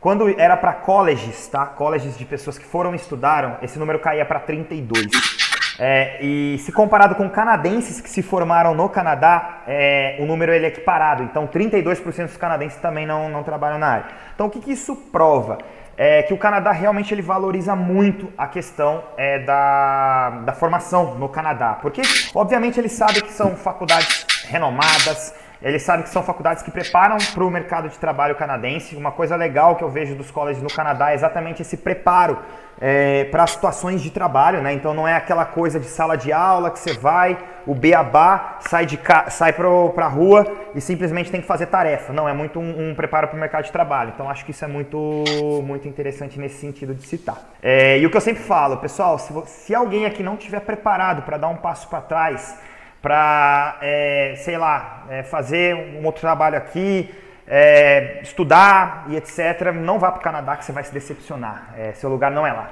[0.00, 1.66] Quando era para colleges, tá?
[1.66, 5.45] Colleges de pessoas que foram e estudaram, esse número caía para 32.
[5.78, 10.64] É, e se comparado com canadenses que se formaram no Canadá, é, o número ele
[10.64, 11.22] é equiparado.
[11.22, 14.06] Então, 32% dos canadenses também não, não trabalham na área.
[14.34, 15.58] Então, o que, que isso prova?
[15.98, 21.28] É que o Canadá realmente ele valoriza muito a questão é, da, da formação no
[21.28, 21.78] Canadá.
[21.80, 22.02] Porque,
[22.34, 25.34] obviamente, ele sabe que são faculdades renomadas,
[25.66, 28.94] eles sabem que são faculdades que preparam para o mercado de trabalho canadense.
[28.94, 32.38] Uma coisa legal que eu vejo dos colleges no Canadá é exatamente esse preparo
[32.80, 34.72] é, para situações de trabalho, né?
[34.72, 38.86] Então não é aquela coisa de sala de aula que você vai, o beabá, sai,
[38.86, 39.28] de ca...
[39.28, 42.12] sai para a rua e simplesmente tem que fazer tarefa.
[42.12, 44.12] Não, é muito um, um preparo para o mercado de trabalho.
[44.14, 45.24] Então acho que isso é muito,
[45.64, 47.38] muito interessante nesse sentido de citar.
[47.60, 51.22] É, e o que eu sempre falo, pessoal, se, se alguém aqui não tiver preparado
[51.22, 52.56] para dar um passo para trás,
[53.02, 57.14] para, é, sei lá, é, fazer um outro trabalho aqui,
[57.46, 61.74] é, estudar e etc., não vá para o Canadá que você vai se decepcionar.
[61.76, 62.70] É, seu lugar não é lá.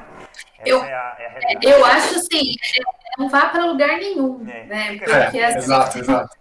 [0.64, 2.54] Eu, é a, é eu acho assim,
[3.18, 4.98] não vá para lugar nenhum, né?
[4.98, 6.36] Porque assim, exato, exato.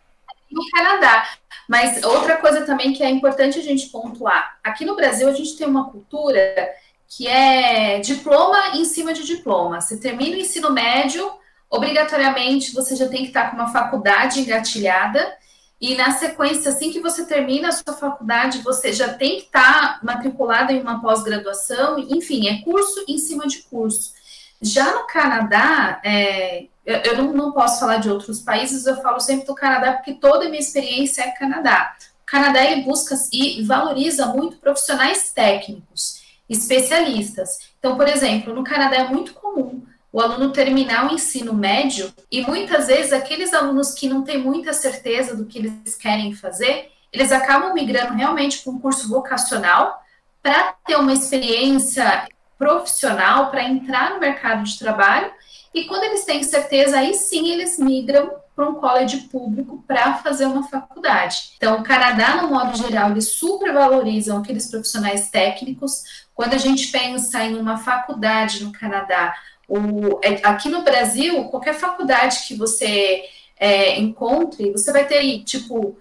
[0.49, 1.27] No Canadá.
[1.67, 5.57] Mas outra coisa também que é importante a gente pontuar: aqui no Brasil a gente
[5.57, 6.73] tem uma cultura
[7.07, 9.79] que é diploma em cima de diploma.
[9.79, 11.31] Você termina o ensino médio,
[11.73, 15.35] obrigatoriamente você já tem que estar com uma faculdade engatilhada
[15.81, 19.99] e na sequência, assim que você termina a sua faculdade, você já tem que estar
[20.03, 24.13] matriculado em uma pós-graduação, enfim, é curso em cima de curso.
[24.61, 29.47] Já no Canadá, é, eu não, não posso falar de outros países, eu falo sempre
[29.47, 31.95] do Canadá, porque toda a minha experiência é Canadá.
[32.21, 37.57] O Canadá ele busca e valoriza muito profissionais técnicos, especialistas.
[37.79, 42.41] Então, por exemplo, no Canadá é muito comum o aluno terminar o ensino médio e
[42.41, 47.31] muitas vezes aqueles alunos que não têm muita certeza do que eles querem fazer, eles
[47.31, 49.99] acabam migrando realmente para um curso vocacional
[50.41, 52.27] para ter uma experiência
[52.59, 55.31] profissional, para entrar no mercado de trabalho
[55.73, 60.45] e quando eles têm certeza, aí sim eles migram para um college público para fazer
[60.45, 61.53] uma faculdade.
[61.57, 66.03] Então, o Canadá, no modo geral, eles super valorizam aqueles profissionais técnicos.
[66.35, 69.33] Quando a gente pensa em uma faculdade no Canadá,
[69.67, 73.23] o, é, aqui no Brasil, qualquer faculdade que você
[73.57, 75.97] é, encontre, você vai ter, tipo,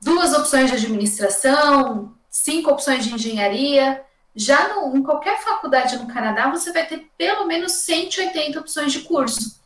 [0.00, 4.02] duas opções de administração, cinco opções de engenharia.
[4.34, 9.00] Já no, em qualquer faculdade no Canadá, você vai ter pelo menos 180 opções de
[9.00, 9.60] curso.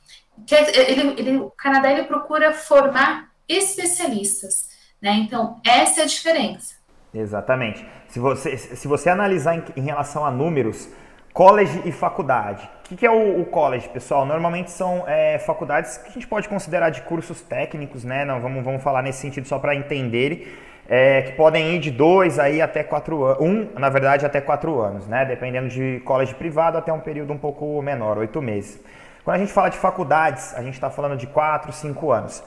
[0.50, 4.70] Ele, ele, o Canadá ele procura formar especialistas.
[5.02, 5.12] Né?
[5.14, 6.74] Então, essa é a diferença.
[7.12, 7.84] Exatamente.
[8.08, 10.88] Se você, se você analisar em, em relação a números,
[11.32, 12.68] College e faculdade.
[12.90, 14.26] O que é o, college, pessoal?
[14.26, 18.24] Normalmente são é, faculdades que a gente pode considerar de cursos técnicos, né?
[18.24, 22.36] Não, vamos, vamos falar nesse sentido só para entender, é, que podem ir de dois
[22.36, 25.24] aí até quatro anos, um, na verdade, até quatro anos, né?
[25.24, 28.82] Dependendo de college privado até um período um pouco menor, oito meses.
[29.24, 32.42] Quando a gente fala de faculdades, a gente está falando de quatro, cinco anos.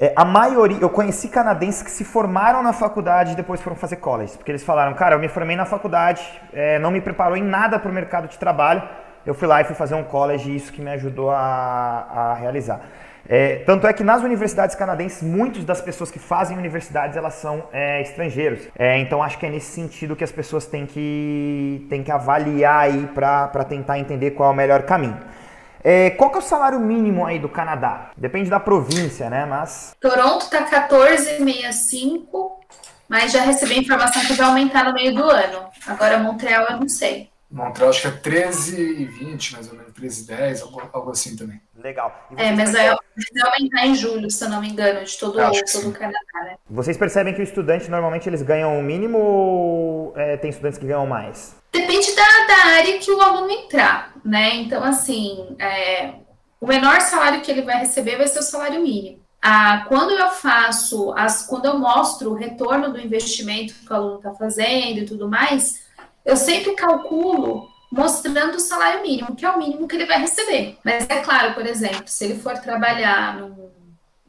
[0.00, 3.96] É, a maioria, eu conheci canadenses que se formaram na faculdade e depois foram fazer
[3.96, 7.42] college, porque eles falaram, cara, eu me formei na faculdade, é, não me preparou em
[7.42, 8.80] nada para o mercado de trabalho,
[9.26, 12.34] eu fui lá e fui fazer um college e isso que me ajudou a, a
[12.34, 12.80] realizar.
[13.28, 17.64] É, tanto é que nas universidades canadenses, muitas das pessoas que fazem universidades, elas são
[17.72, 18.68] é, estrangeiros.
[18.78, 22.84] É, então acho que é nesse sentido que as pessoas têm que, têm que avaliar
[22.84, 25.18] aí para tentar entender qual é o melhor caminho.
[25.90, 28.10] É, qual que é o salário mínimo aí do Canadá?
[28.14, 29.46] Depende da província, né?
[29.46, 29.96] Mas.
[29.98, 32.58] Toronto tá 14,65,
[33.08, 35.66] mas já recebi informação que vai aumentar no meio do ano.
[35.86, 37.30] Agora Montreal eu não sei.
[37.50, 41.60] Montreal acho que é 13,20, mais ou menos, 13,10, algo, algo assim também.
[41.74, 42.28] Legal.
[42.36, 45.38] É, mas vai, vai aumentar em julho, se eu não me engano, de todo,
[45.72, 46.56] todo o Canadá, né?
[46.68, 50.86] Vocês percebem que o estudante normalmente eles ganham o mínimo ou é, tem estudantes que
[50.86, 51.56] ganham mais?
[51.72, 54.56] Depende da, da área que o aluno entrar, né?
[54.56, 56.14] Então, assim, é,
[56.60, 59.20] o menor salário que ele vai receber vai ser o salário mínimo.
[59.40, 64.16] Ah, quando eu faço, as, quando eu mostro o retorno do investimento que o aluno
[64.16, 65.87] está fazendo e tudo mais,
[66.28, 70.78] eu sempre calculo mostrando o salário mínimo, que é o mínimo que ele vai receber.
[70.84, 73.70] Mas é claro, por exemplo, se ele for trabalhar no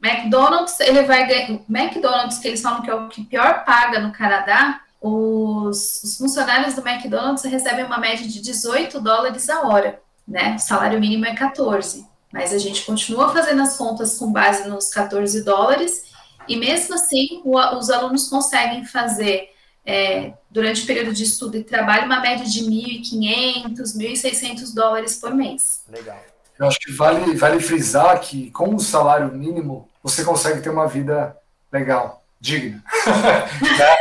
[0.02, 1.60] McDonald's, ele vai ganhar.
[1.68, 6.74] McDonald's, que eles falam que é o que pior paga no Canadá, os, os, funcionários
[6.74, 10.56] do McDonald's recebem uma média de 18 dólares a hora, né?
[10.56, 14.88] O salário mínimo é 14, mas a gente continua fazendo as contas com base nos
[14.88, 16.04] 14 dólares,
[16.48, 19.49] e mesmo assim o, os alunos conseguem fazer,
[19.84, 25.34] é, durante o período de estudo e trabalho, uma média de 1.500, 1.600 dólares por
[25.34, 25.84] mês.
[25.88, 26.20] Legal.
[26.58, 30.86] Eu acho que vale, vale frisar que com o salário mínimo você consegue ter uma
[30.86, 31.36] vida
[31.72, 32.82] legal digna.
[33.06, 33.96] né?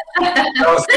[0.55, 0.93] Então, assim,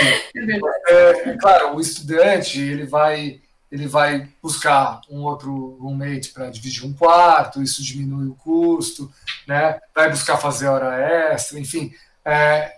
[0.89, 3.41] é, é, claro, o estudante ele vai
[3.71, 9.11] ele vai buscar um outro roommate para dividir um quarto, isso diminui o custo,
[9.49, 9.81] né?
[9.95, 10.95] Vai buscar fazer hora
[11.33, 11.91] extra, enfim.
[12.23, 12.71] É,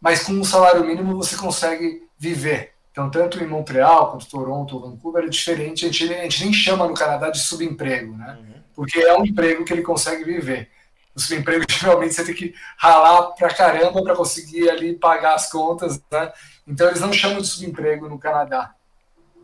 [0.00, 2.72] mas com um salário mínimo você consegue viver.
[2.90, 5.84] Então, tanto em Montreal quanto Toronto ou Vancouver é diferente.
[5.84, 8.38] A gente, a gente nem chama no Canadá de subemprego, né?
[8.38, 8.62] Uhum.
[8.74, 10.70] Porque é um emprego que ele consegue viver
[11.14, 16.00] no subemprego, geralmente você tem que ralar pra caramba para conseguir ali pagar as contas,
[16.10, 16.32] né?
[16.66, 18.74] Então eles não chamam de subemprego no Canadá.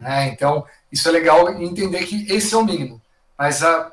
[0.01, 0.29] Né?
[0.29, 3.01] Então isso é legal entender que esse é o mínimo.
[3.39, 3.93] Mas a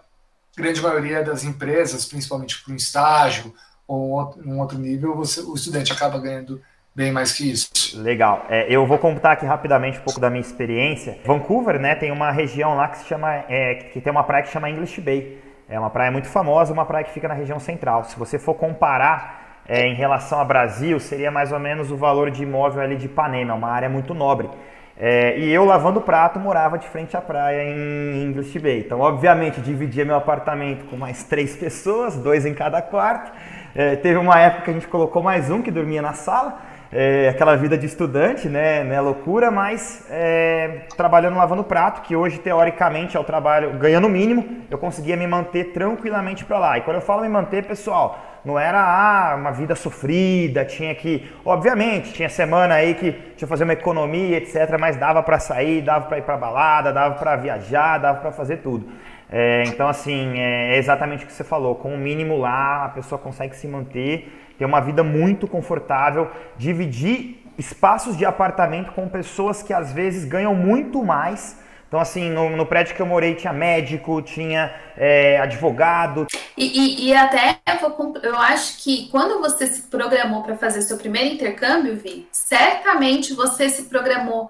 [0.56, 3.54] grande maioria das empresas, principalmente para um estágio
[3.94, 6.62] ou um outro nível, você, o estudante acaba ganhando
[6.96, 7.70] bem mais que isso.
[7.96, 8.46] Legal.
[8.50, 11.18] É, eu vou contar aqui rapidamente um pouco da minha experiência.
[11.26, 14.52] Vancouver, né, tem uma região lá que se chama, é, que tem uma praia que
[14.52, 15.38] chama English Bay.
[15.68, 18.04] É uma praia muito famosa, uma praia que fica na região central.
[18.04, 22.30] Se você for comparar é, em relação ao Brasil, seria mais ou menos o valor
[22.30, 24.50] de imóvel ali de Ipanema, uma área muito nobre.
[24.96, 28.80] É, e eu, lavando prato, morava de frente à praia em English Bay.
[28.80, 33.32] Então, obviamente, dividia meu apartamento com mais três pessoas, dois em cada quarto.
[33.76, 36.60] É, teve uma época que a gente colocou mais um que dormia na sala.
[36.96, 42.38] é, aquela vida de estudante, né, né loucura, mas é, trabalhando lavando prato, que hoje
[42.38, 46.78] teoricamente é o trabalho ganhando o mínimo, eu conseguia me manter tranquilamente para lá.
[46.78, 51.28] E quando eu falo me manter, pessoal, não era ah, uma vida sofrida, tinha que,
[51.44, 55.82] obviamente, tinha semana aí que tinha que fazer uma economia, etc, mas dava para sair,
[55.82, 58.88] dava para ir para balada, dava para viajar, dava para fazer tudo.
[59.36, 61.74] É, então, assim, é exatamente o que você falou.
[61.74, 67.44] Com o mínimo lá, a pessoa consegue se manter ter uma vida muito confortável, dividir
[67.58, 71.60] espaços de apartamento com pessoas que às vezes ganham muito mais.
[71.88, 76.26] Então, assim, no, no prédio que eu morei tinha médico, tinha é, advogado.
[76.58, 80.98] E, e, e até eu, eu acho que quando você se programou para fazer seu
[80.98, 84.50] primeiro intercâmbio, Vi, certamente você se programou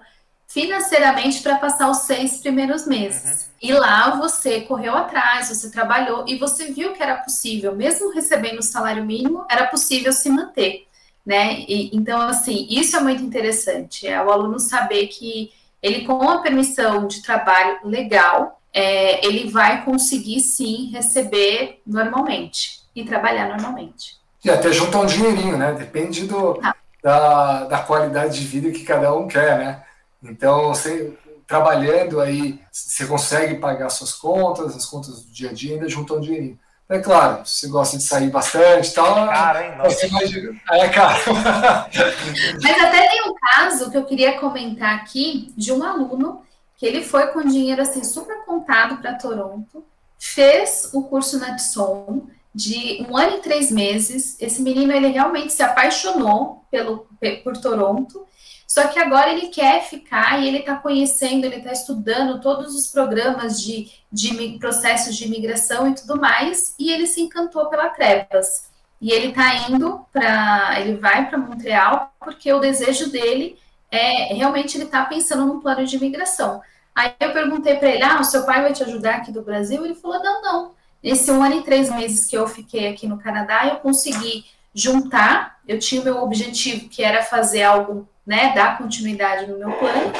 [0.54, 3.24] financeiramente para passar os seis primeiros meses.
[3.24, 3.48] Uhum.
[3.60, 8.60] E lá você correu atrás, você trabalhou e você viu que era possível, mesmo recebendo
[8.60, 10.86] o salário mínimo, era possível se manter,
[11.26, 11.64] né?
[11.66, 16.38] E, então, assim, isso é muito interessante, é o aluno saber que ele, com a
[16.38, 24.18] permissão de trabalho legal, é, ele vai conseguir sim receber normalmente e trabalhar normalmente.
[24.44, 25.72] E até juntar um dinheirinho, né?
[25.72, 26.76] Depende do, ah.
[27.02, 29.82] da, da qualidade de vida que cada um quer, né?
[30.24, 35.74] Então, você trabalhando aí, você consegue pagar suas contas, as contas do dia a dia,
[35.74, 36.58] ainda juntar um dinheirinho.
[36.88, 39.26] É claro, se você gosta de sair bastante e tal.
[39.26, 39.72] É caro, hein?
[39.84, 40.60] Você imagina.
[40.70, 41.22] É caro.
[42.62, 46.42] Mas até tem um caso que eu queria comentar aqui de um aluno
[46.76, 49.84] que ele foi com dinheiro assim super contado para Toronto,
[50.18, 51.56] fez o curso na
[52.54, 54.36] de um ano e três meses.
[54.40, 57.06] Esse menino ele realmente se apaixonou pelo,
[57.42, 58.26] por Toronto
[58.74, 62.88] só que agora ele quer ficar e ele está conhecendo, ele está estudando todos os
[62.88, 68.68] programas de, de processos de imigração e tudo mais, e ele se encantou pela Trevas.
[69.00, 70.80] E ele está indo para.
[70.80, 73.56] Ele vai para Montreal porque o desejo dele
[73.92, 76.60] é realmente ele está pensando num plano de imigração.
[76.92, 79.84] Aí eu perguntei para ele: ah, o seu pai vai te ajudar aqui do Brasil?
[79.84, 80.74] Ele falou: não, não.
[81.00, 85.60] Nesse um ano e três meses que eu fiquei aqui no Canadá, eu consegui juntar.
[85.64, 90.12] Eu tinha o meu objetivo, que era fazer algo né, dar continuidade no meu plano,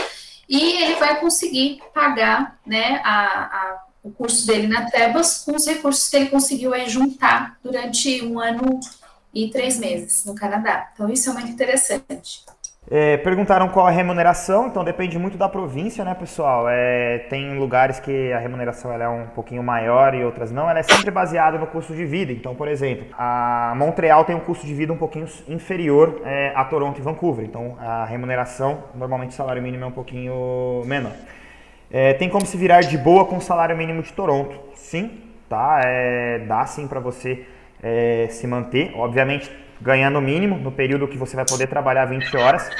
[0.48, 5.66] e ele vai conseguir pagar, né, a, a, o curso dele na Trebas com os
[5.66, 8.78] recursos que ele conseguiu aí juntar durante um ano
[9.32, 10.90] e três meses no Canadá.
[10.94, 12.44] Então, isso é muito interessante.
[12.90, 16.66] É, perguntaram qual a remuneração, então depende muito da província, né, pessoal?
[16.68, 20.68] É, tem lugares que a remuneração é um pouquinho maior e outras não.
[20.68, 22.30] Ela é sempre baseada no custo de vida.
[22.30, 26.62] Então, por exemplo, a Montreal tem um custo de vida um pouquinho inferior é, a
[26.64, 27.46] Toronto e Vancouver.
[27.46, 31.12] Então, a remuneração, normalmente o salário mínimo é um pouquinho menor.
[31.90, 34.60] É, tem como se virar de boa com o salário mínimo de Toronto?
[34.74, 35.80] Sim, tá?
[35.84, 37.46] É, dá sim para você
[37.82, 38.92] é, se manter.
[38.94, 42.70] Obviamente ganhando o mínimo no período que você vai poder trabalhar 20 horas.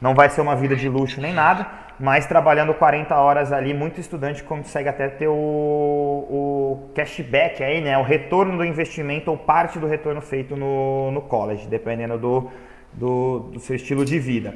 [0.00, 1.66] Não vai ser uma vida de luxo nem nada,
[1.98, 7.96] mas trabalhando 40 horas ali, muito estudante consegue até ter o, o cashback aí, né?
[7.96, 12.50] O retorno do investimento ou parte do retorno feito no, no college, dependendo do,
[12.92, 14.54] do, do seu estilo de vida.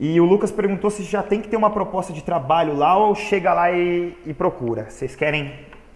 [0.00, 3.14] E o Lucas perguntou se já tem que ter uma proposta de trabalho lá ou
[3.14, 4.86] chega lá e, e procura.
[4.90, 5.52] Vocês querem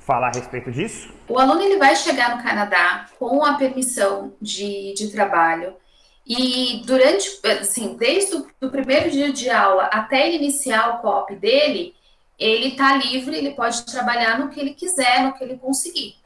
[0.06, 1.12] falar a respeito disso?
[1.28, 5.74] O aluno ele vai chegar no Canadá com a permissão de, de trabalho
[6.24, 11.94] e durante, assim, desde o primeiro dia de aula até ele iniciar o COP dele,
[12.38, 16.16] ele está livre, ele pode trabalhar no que ele quiser, no que ele conseguir,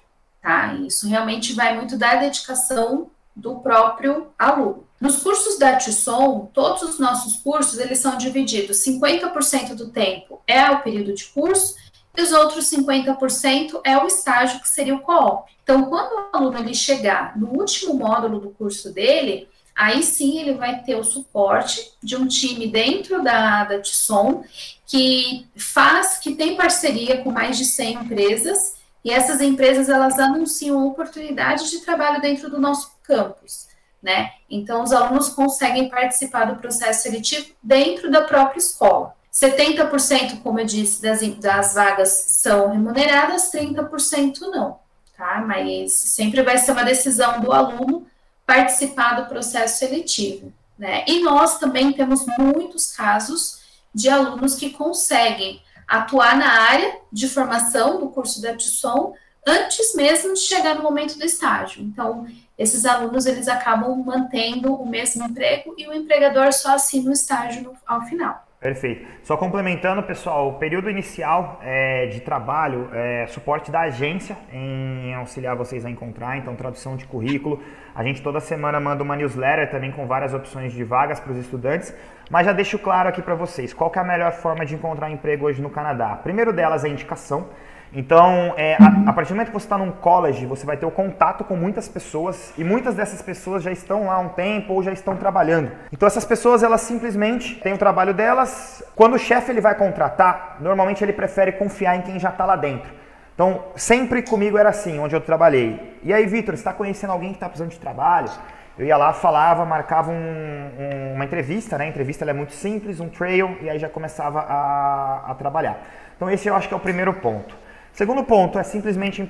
[0.43, 0.75] tá?
[0.75, 4.87] Isso realmente vai muito da dedicação do próprio aluno.
[5.01, 10.71] Nos cursos da TISOM, todos os nossos cursos, eles são divididos, 50% do tempo é
[10.71, 11.77] o período de curso
[12.17, 15.51] e os outros 50% é o estágio que seria o co-op.
[15.63, 20.55] Então, quando o aluno ele chegar no último módulo do curso dele, aí sim ele
[20.55, 24.43] vai ter o suporte de um time dentro da, da TISOM
[24.87, 30.87] que faz, que tem parceria com mais de 100 empresas e essas empresas elas anunciam
[30.87, 33.69] oportunidades de trabalho dentro do nosso campus,
[34.03, 34.33] né?
[34.51, 39.15] Então os alunos conseguem participar do processo seletivo dentro da própria escola.
[39.33, 44.81] 70%, como eu disse, das, das vagas são remuneradas, 30% não,
[45.17, 45.45] tá?
[45.47, 48.07] Mas sempre vai ser uma decisão do aluno
[48.45, 51.05] participar do processo seletivo, né?
[51.07, 53.61] E nós também temos muitos casos
[53.95, 59.15] de alunos que conseguem atuar na área de formação do curso da TISOM
[59.47, 61.83] antes mesmo de chegar no momento do estágio.
[61.83, 62.27] Então,
[62.59, 67.63] esses alunos eles acabam mantendo o mesmo emprego e o empregador só assina o estágio
[67.63, 68.47] no, ao final.
[68.61, 69.07] Perfeito.
[69.23, 75.57] Só complementando, pessoal, o período inicial é, de trabalho é suporte da agência em auxiliar
[75.57, 77.63] vocês a encontrar, então tradução de currículo.
[77.95, 81.39] A gente toda semana manda uma newsletter também com várias opções de vagas para os
[81.39, 81.95] estudantes,
[82.29, 85.47] mas já deixo claro aqui para vocês qual é a melhor forma de encontrar emprego
[85.47, 86.17] hoje no Canadá.
[86.17, 87.49] Primeiro delas é indicação.
[87.93, 90.87] Então, é, a, a, partir do momento que você está num college, você vai ter
[90.87, 94.75] o contato com muitas pessoas e muitas dessas pessoas já estão lá há um tempo
[94.75, 95.73] ou já estão trabalhando.
[95.93, 98.83] Então, essas pessoas, elas simplesmente têm o trabalho delas.
[98.95, 102.55] Quando o chefe ele vai contratar, normalmente ele prefere confiar em quem já está lá
[102.55, 102.91] dentro.
[103.35, 105.99] Então, sempre comigo era assim, onde eu trabalhei.
[106.05, 108.31] E aí, Vitor, está conhecendo alguém que está precisando de trabalho?
[108.79, 111.87] Eu ia lá, falava, marcava um, um, uma entrevista, né?
[111.87, 115.79] A entrevista é muito simples, um trail, e aí já começava a, a trabalhar.
[116.17, 117.60] Então, esse eu acho que é o primeiro ponto.
[117.93, 119.21] Segundo ponto é simplesmente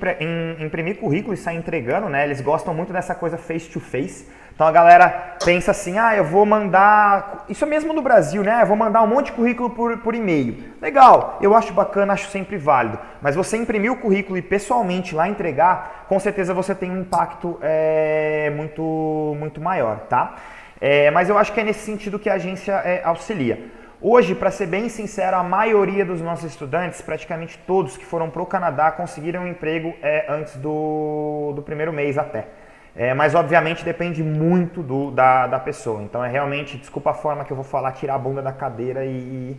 [0.59, 2.23] imprimir currículo e sair entregando, né?
[2.23, 4.25] Eles gostam muito dessa coisa face to face.
[4.53, 7.45] Então a galera pensa assim, ah, eu vou mandar.
[7.49, 8.61] Isso é mesmo no Brasil, né?
[8.61, 10.55] Eu vou mandar um monte de currículo por, por e-mail.
[10.81, 12.99] Legal, eu acho bacana, acho sempre válido.
[13.21, 17.57] Mas você imprimir o currículo e pessoalmente lá entregar, com certeza você tem um impacto
[17.61, 20.35] é, muito, muito maior, tá?
[20.79, 23.80] É, mas eu acho que é nesse sentido que a agência é, auxilia.
[24.03, 28.41] Hoje, para ser bem sincero, a maioria dos nossos estudantes, praticamente todos que foram para
[28.41, 32.47] o Canadá, conseguiram um emprego é, antes do, do primeiro mês até.
[32.95, 36.01] É, mas obviamente depende muito do, da, da pessoa.
[36.01, 39.05] Então é realmente, desculpa a forma que eu vou falar, tirar a bunda da cadeira
[39.05, 39.55] e,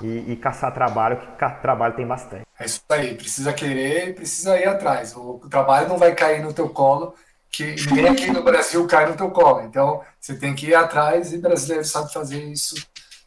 [0.00, 2.46] e, e caçar trabalho, que trabalho tem bastante.
[2.58, 5.14] É isso aí, precisa querer precisa ir atrás.
[5.14, 7.14] O, o trabalho não vai cair no teu colo,
[7.50, 9.60] que ninguém aqui no Brasil cai no teu colo.
[9.60, 12.74] Então você tem que ir atrás e brasileiro sabe fazer isso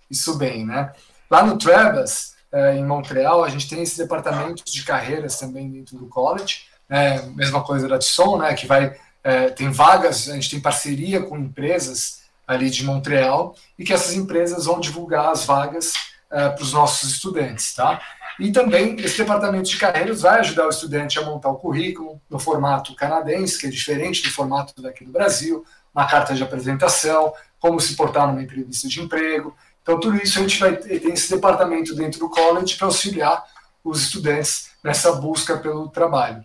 [0.10, 0.92] isso bem, né?
[1.30, 5.98] Lá no Trebas, é, em Montreal, a gente tem esses departamentos de carreiras também dentro
[5.98, 7.22] do college, né?
[7.36, 8.54] mesma coisa da Tisson, né?
[8.54, 8.96] Que vai
[9.26, 14.14] é, tem vagas, a gente tem parceria com empresas ali de Montreal e que essas
[14.14, 15.94] empresas vão divulgar as vagas
[16.32, 18.00] é, para os nossos estudantes, tá?
[18.40, 22.38] E também esse departamento de carreiras vai ajudar o estudante a montar o currículo no
[22.38, 27.80] formato canadense, que é diferente do formato daqui do Brasil, uma carta de apresentação, como
[27.80, 31.94] se portar numa entrevista de emprego, então, tudo isso a gente vai ter esse departamento
[31.94, 33.46] dentro do college para auxiliar
[33.84, 36.44] os estudantes nessa busca pelo trabalho.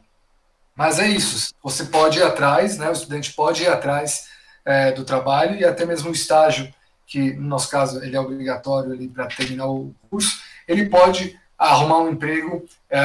[0.76, 4.26] Mas é isso, você pode ir atrás, né, o estudante pode ir atrás
[4.62, 6.70] é, do trabalho e até mesmo o estágio,
[7.06, 10.38] que no nosso caso ele é obrigatório para terminar o curso,
[10.68, 13.00] ele pode arrumar um emprego é,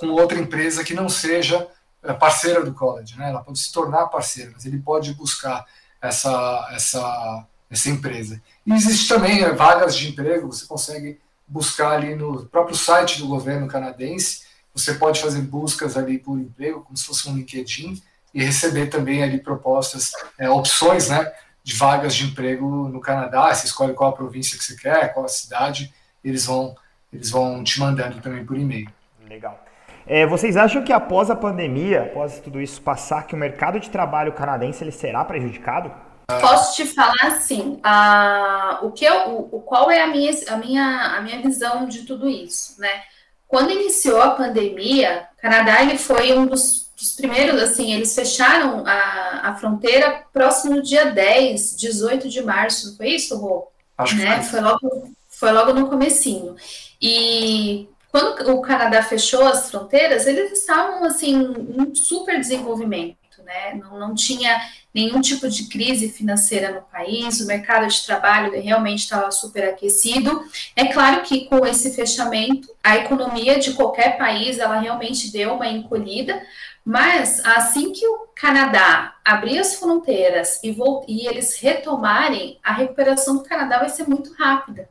[0.00, 1.68] com outra empresa que não seja
[2.02, 3.30] é, parceira do college, né?
[3.30, 5.64] Ela pode se tornar parceira, mas ele pode buscar
[6.02, 8.42] essa, essa essa empresa.
[8.66, 13.28] E existe também é, vagas de emprego, você consegue buscar ali no próprio site do
[13.28, 14.42] governo canadense,
[14.74, 18.00] você pode fazer buscas ali por emprego, como se fosse um LinkedIn,
[18.32, 23.66] e receber também ali propostas, é, opções, né, de vagas de emprego no Canadá, você
[23.66, 25.92] escolhe qual a província que você quer, qual a cidade,
[26.24, 26.74] eles vão,
[27.12, 28.88] eles vão te mandando também por e-mail.
[29.28, 29.62] Legal.
[30.06, 33.90] É, vocês acham que após a pandemia, após tudo isso passar, que o mercado de
[33.90, 35.92] trabalho canadense ele será prejudicado?
[36.38, 41.16] Posso te falar assim, a, o que eu, o, qual é a minha, a, minha,
[41.16, 43.02] a minha visão de tudo isso, né?
[43.48, 48.84] Quando iniciou a pandemia, o Canadá ele foi um dos, dos primeiros, assim, eles fecharam
[48.86, 53.68] a, a fronteira próximo do dia 10, 18 de março, não foi isso, Rô?
[53.98, 54.38] Acho né?
[54.38, 54.60] que foi.
[54.60, 56.54] logo, foi logo no comecinho.
[57.00, 63.74] E quando o Canadá fechou as fronteiras, eles estavam, assim, um super desenvolvimento, né?
[63.74, 64.60] Não, não tinha
[64.94, 70.44] nenhum tipo de crise financeira no país, o mercado de trabalho realmente estava superaquecido.
[70.74, 75.68] É claro que com esse fechamento, a economia de qualquer país, ela realmente deu uma
[75.68, 76.42] encolhida,
[76.84, 80.76] mas assim que o Canadá abrir as fronteiras e,
[81.06, 84.88] e eles retomarem, a recuperação do Canadá vai ser muito rápida,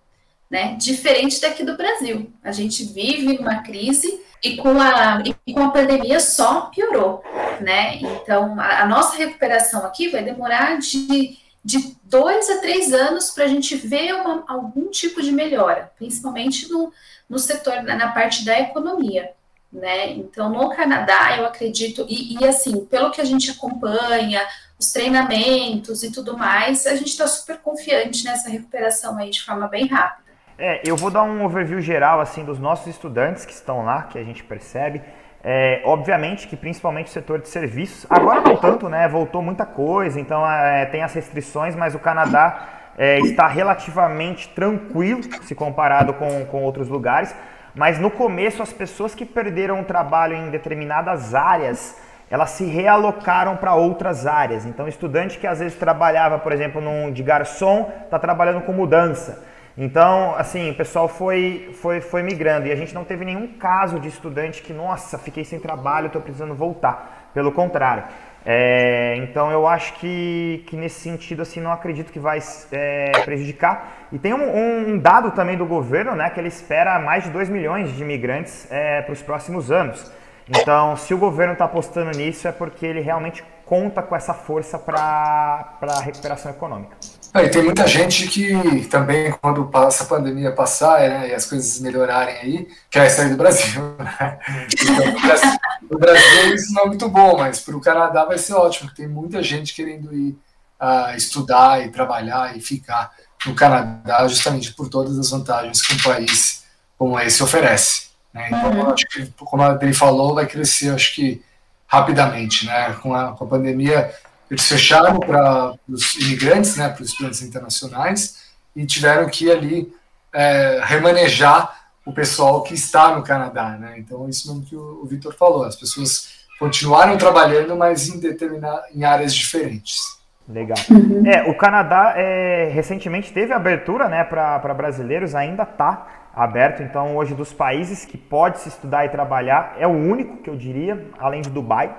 [0.49, 0.75] né?
[0.75, 2.31] Diferente daqui do Brasil.
[2.43, 7.21] A gente vive numa crise e com a, e com a pandemia só piorou,
[7.61, 7.97] né?
[7.97, 13.45] Então, a, a nossa recuperação aqui vai demorar de, de dois a três anos para
[13.45, 16.91] a gente ver uma, algum tipo de melhora, principalmente no,
[17.29, 19.31] no setor, na, na parte da economia,
[19.71, 20.11] né?
[20.11, 24.41] Então, no Canadá, eu acredito, e, e assim, pelo que a gente acompanha,
[24.79, 29.67] os treinamentos e tudo mais, a gente está super confiante nessa recuperação aí de forma
[29.67, 30.29] bem rápida.
[30.57, 34.17] É, eu vou dar um overview geral assim dos nossos estudantes que estão lá, que
[34.17, 35.01] a gente percebe.
[35.41, 39.07] É, obviamente que principalmente o setor de serviços, agora não tanto, né?
[39.07, 42.67] Voltou muita coisa, então é, tem as restrições, mas o Canadá
[42.97, 47.33] é, está relativamente tranquilo se comparado com, com outros lugares.
[47.73, 51.97] Mas no começo, as pessoas que perderam o trabalho em determinadas áreas,
[52.29, 54.65] elas se realocaram para outras áreas.
[54.65, 59.47] Então, estudante que às vezes trabalhava, por exemplo, num, de garçom, está trabalhando com mudança.
[59.81, 63.97] Então, assim, o pessoal foi, foi, foi migrando e a gente não teve nenhum caso
[63.97, 67.29] de estudante que, nossa, fiquei sem trabalho, estou precisando voltar.
[67.33, 68.03] Pelo contrário.
[68.45, 72.39] É, então eu acho que, que nesse sentido assim não acredito que vai
[72.73, 74.07] é, prejudicar.
[74.11, 77.47] E tem um, um, dado também do governo, né, que ele espera mais de 2
[77.47, 80.11] milhões de imigrantes é, para os próximos anos.
[80.49, 84.77] Então, se o governo está apostando nisso, é porque ele realmente conta com essa força
[84.77, 86.97] para a recuperação econômica.
[87.33, 91.45] Ah, e tem muita gente que também, quando passa a pandemia passar né, e as
[91.45, 93.81] coisas melhorarem aí, quer sair do Brasil.
[93.99, 94.39] Né?
[94.81, 95.59] Então, no Brasil,
[95.91, 99.07] no Brasil isso não é muito bom, mas para o Canadá vai ser ótimo, tem
[99.07, 100.37] muita gente querendo ir
[100.81, 103.11] uh, estudar e trabalhar e ficar
[103.45, 106.63] no Canadá, justamente por todas as vantagens que um país
[106.97, 108.09] como esse oferece.
[108.33, 108.47] Né?
[108.47, 108.91] Então, uhum.
[108.91, 111.41] acho que, como a Adri falou, vai crescer, acho que
[111.87, 112.93] rapidamente, né?
[113.01, 114.13] Com a, com a pandemia,
[114.49, 119.93] eles fecharam para os imigrantes, né, para os estudantes internacionais, e tiveram que ali
[120.33, 123.95] é, remanejar o pessoal que está no Canadá, né?
[123.97, 128.83] Então isso mesmo que o, o Vitor falou, as pessoas continuaram trabalhando, mas em determinadas
[128.93, 130.19] em áreas diferentes.
[130.47, 130.77] Legal.
[130.89, 131.23] Uhum.
[131.27, 136.81] É, o Canadá é, recentemente teve abertura né, para brasileiros, ainda está aberto.
[136.81, 140.55] Então, hoje, dos países que pode se estudar e trabalhar, é o único que eu
[140.55, 141.95] diria, além de Dubai.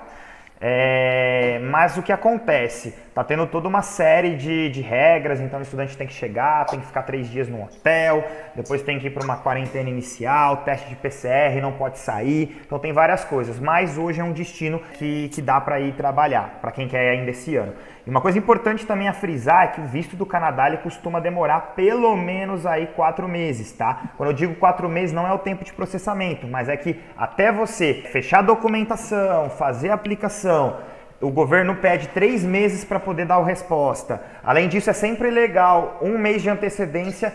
[0.63, 2.95] É, mas o que acontece?
[3.15, 6.79] Tá tendo toda uma série de, de regras, então o estudante tem que chegar, tem
[6.79, 8.23] que ficar três dias no hotel,
[8.55, 12.79] depois tem que ir para uma quarentena inicial, teste de PCR, não pode sair, então
[12.79, 13.59] tem várias coisas.
[13.59, 17.31] Mas hoje é um destino que, que dá para ir trabalhar, para quem quer ainda
[17.31, 17.73] esse ano.
[18.11, 21.75] Uma coisa importante também a frisar é que o visto do Canadá ele costuma demorar
[21.77, 24.11] pelo menos aí quatro meses, tá?
[24.17, 27.53] Quando eu digo quatro meses não é o tempo de processamento, mas é que até
[27.53, 30.79] você fechar a documentação, fazer a aplicação,
[31.21, 34.21] o governo pede três meses para poder dar a resposta.
[34.43, 37.33] Além disso, é sempre legal um mês de antecedência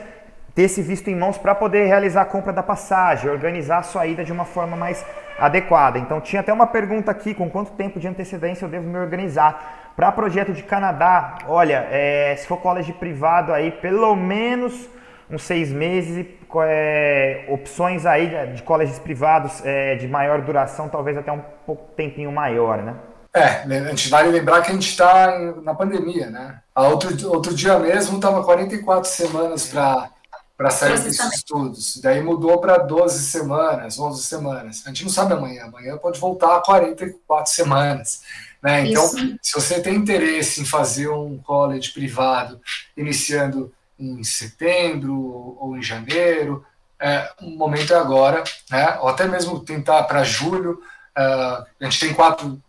[0.53, 4.07] ter esse visto em mãos para poder realizar a compra da passagem, organizar a sua
[4.07, 5.05] ida de uma forma mais
[5.39, 5.99] adequada.
[5.99, 9.84] Então, tinha até uma pergunta aqui: com quanto tempo de antecedência eu devo me organizar?
[9.95, 14.89] Para projeto de Canadá, olha, é, se for college privado aí, pelo menos
[15.29, 16.25] uns seis meses,
[16.63, 22.31] é, opções aí de, colleges privados é, de maior duração, talvez até um pouco tempinho
[22.31, 22.95] maior, né?
[23.33, 26.59] É, a gente vale lembrar que a gente está na pandemia, né?
[26.73, 30.09] A outro, outro dia mesmo estava 44 semanas para
[30.57, 31.97] para sair desses estudos.
[31.97, 34.83] Daí mudou para 12 semanas, 11 semanas.
[34.85, 35.65] A gente não sabe amanhã.
[35.65, 38.21] Amanhã pode voltar a 44 semanas.
[38.61, 38.87] Né?
[38.87, 39.37] Então, Isso.
[39.41, 42.59] se você tem interesse em fazer um college privado
[42.95, 46.65] iniciando em setembro ou em janeiro,
[46.99, 48.97] é, o momento é agora, né?
[48.99, 50.81] ou até mesmo tentar para julho.
[51.17, 52.61] Uh, a gente tem quatro,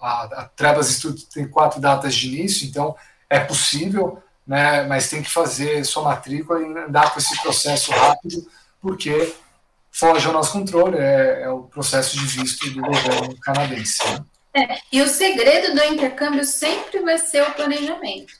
[0.00, 2.96] a, a Trebas Estudos tem quatro datas de início, então
[3.28, 4.84] é possível, né?
[4.84, 8.46] mas tem que fazer sua matrícula e andar com esse processo rápido,
[8.80, 9.34] porque
[9.90, 14.02] foge ao nosso controle, é, é o processo de visto do governo canadense.
[14.08, 14.24] Né?
[14.54, 18.34] É, e o segredo do intercâmbio sempre vai ser o planejamento,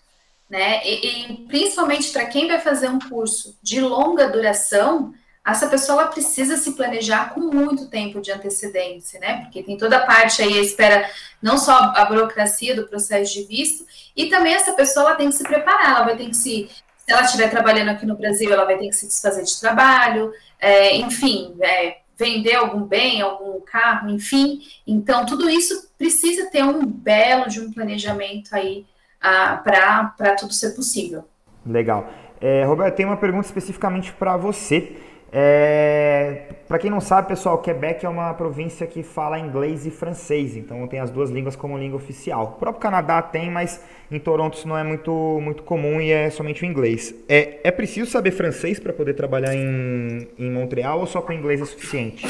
[0.49, 0.85] né?
[0.85, 6.57] E, e principalmente para quem vai fazer um curso de longa duração, essa pessoa precisa
[6.57, 9.43] se planejar com muito tempo de antecedência, né?
[9.43, 11.11] Porque tem toda a parte aí, espera,
[11.41, 13.85] não só a burocracia do processo de visto,
[14.15, 16.71] e também essa pessoa tem que se preparar, ela vai ter que se.
[17.05, 20.33] Se ela estiver trabalhando aqui no Brasil, ela vai ter que se desfazer de trabalho,
[20.61, 24.61] é, enfim, é, vender algum bem, algum carro, enfim.
[24.87, 28.87] Então, tudo isso precisa ter um belo de um planejamento aí
[29.21, 31.25] ah, para tudo ser possível.
[31.65, 32.11] Legal.
[32.41, 34.97] É, Roberto, tem uma pergunta especificamente para você.
[35.35, 40.57] É, para quem não sabe, pessoal, Quebec é uma província que fala inglês e francês,
[40.57, 42.55] então tem as duas línguas como língua oficial.
[42.57, 43.81] O próprio Canadá tem, mas
[44.11, 45.11] em Toronto isso não é muito,
[45.41, 47.15] muito comum e é somente o inglês.
[47.27, 51.63] É, é preciso saber francês para poder trabalhar em, em Montreal ou só com inglês
[51.63, 52.29] é suficiente?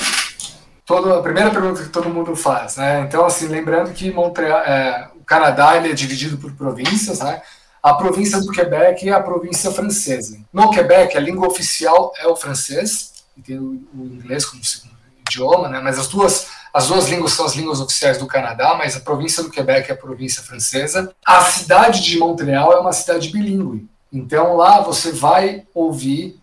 [0.86, 3.00] Todo, a primeira pergunta que todo mundo faz, né?
[3.00, 7.42] Então, assim, lembrando que Montreal, é, o Canadá ele é dividido por províncias, né?
[7.82, 10.38] A província do Quebec e a província francesa.
[10.52, 14.92] No Quebec, a língua oficial é o francês, e tem o, inglês como segundo
[15.28, 15.80] idioma, né?
[15.82, 19.42] mas as duas, as duas línguas são as línguas oficiais do Canadá, mas a província
[19.42, 21.12] do Quebec é a província francesa.
[21.26, 26.38] A cidade de Montreal é uma cidade bilíngue, então lá você vai ouvir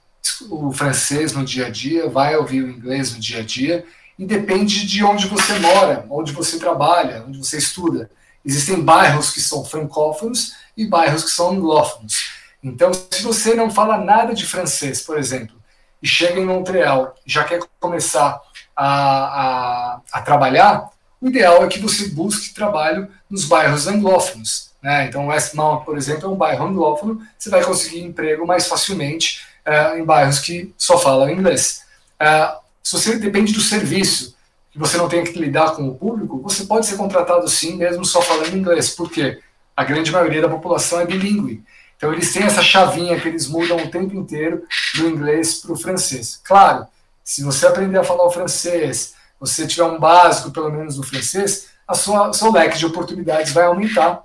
[0.50, 3.86] o francês no dia a dia, vai ouvir o inglês no dia a dia,
[4.18, 8.10] e depende de onde você mora, onde você trabalha, onde você estuda.
[8.44, 12.30] Existem bairros que são francófonos e bairros que são anglófonos.
[12.64, 15.56] Então, se você não fala nada de francês, por exemplo,
[16.02, 18.42] e chega em Montreal já quer começar
[18.74, 24.72] a, a, a, trabalhar, o ideal é que você busque trabalho nos bairros anglófonos.
[24.82, 25.08] Né?
[25.08, 30.00] Então, Westmount, por exemplo, é um bairro anglófono, você vai conseguir emprego mais facilmente é,
[30.00, 31.84] em bairros que só falam inglês.
[32.18, 34.34] É, se você depende do serviço,
[34.72, 38.06] que você não tem que lidar com o público, você pode ser contratado sim, mesmo
[38.06, 38.92] só falando inglês.
[38.92, 39.42] Por quê?
[39.80, 41.64] A grande maioria da população é bilíngue.
[41.96, 44.66] Então, eles têm essa chavinha que eles mudam o tempo inteiro
[44.96, 46.38] do inglês para o francês.
[46.44, 46.86] Claro,
[47.24, 51.70] se você aprender a falar o francês, você tiver um básico, pelo menos, do francês,
[51.88, 54.22] a sua seu leque de oportunidades vai aumentar.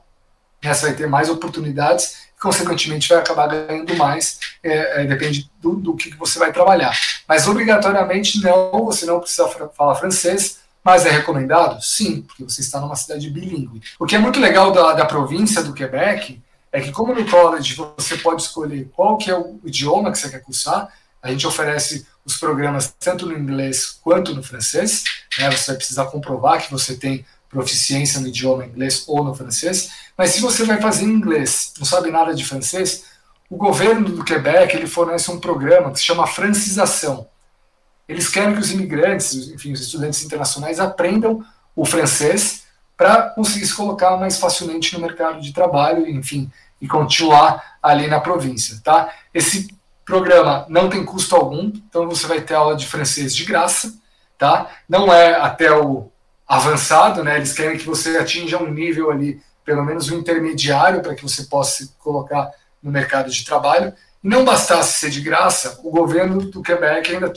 [0.61, 4.41] Você vai ter mais oportunidades e, consequentemente, vai acabar ganhando mais.
[4.61, 6.99] É, é, depende do, do que você vai trabalhar.
[7.29, 11.82] Mas, obrigatoriamente, não, você não precisa falar francês, mas é recomendado?
[11.82, 13.80] Sim, porque você está numa cidade bilíngue.
[13.99, 17.74] O que é muito legal da, da província do Quebec é que como no college
[17.97, 22.07] você pode escolher qual que é o idioma que você quer cursar, a gente oferece
[22.24, 25.05] os programas tanto no inglês quanto no francês,
[25.39, 25.51] né?
[25.51, 30.30] você vai precisar comprovar que você tem proficiência no idioma inglês ou no francês, mas
[30.30, 33.05] se você vai fazer inglês, não sabe nada de francês,
[33.49, 37.28] o governo do Quebec ele fornece um programa que se chama francização.
[38.09, 41.45] Eles querem que os imigrantes, enfim, os estudantes internacionais aprendam
[41.75, 42.65] o francês
[42.97, 46.51] para conseguir se colocar mais facilmente no mercado de trabalho, enfim,
[46.81, 49.13] e continuar ali na província, tá?
[49.33, 49.69] Esse
[50.05, 53.95] programa não tem custo algum, então você vai ter aula de francês de graça,
[54.39, 54.71] tá?
[54.89, 56.11] Não é até o
[56.47, 57.37] avançado, né?
[57.37, 61.45] Eles querem que você atinja um nível ali, pelo menos um intermediário, para que você
[61.45, 62.51] possa se colocar
[62.83, 63.95] no mercado de trabalho.
[64.25, 67.31] Não bastasse ser de graça, o governo do Quebec ainda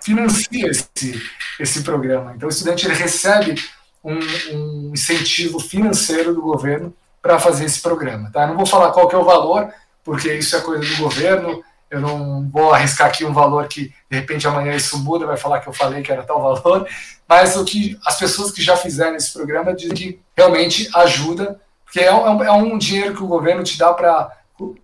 [0.00, 1.22] financia esse,
[1.60, 2.32] esse programa.
[2.34, 3.54] Então, o estudante ele recebe
[4.02, 4.18] um,
[4.52, 8.28] um incentivo financeiro do governo para fazer esse programa.
[8.32, 8.44] Tá?
[8.44, 9.72] não vou falar qual que é o valor,
[10.02, 14.16] porque isso é coisa do governo, eu não vou arriscar aqui um valor que de
[14.18, 16.88] repente amanhã isso muda, vai falar que eu falei que era tal valor,
[17.28, 22.00] mas o que as pessoas que já fizeram esse programa dizem que realmente ajuda, porque
[22.00, 24.41] é um, é um dinheiro que o governo te dá para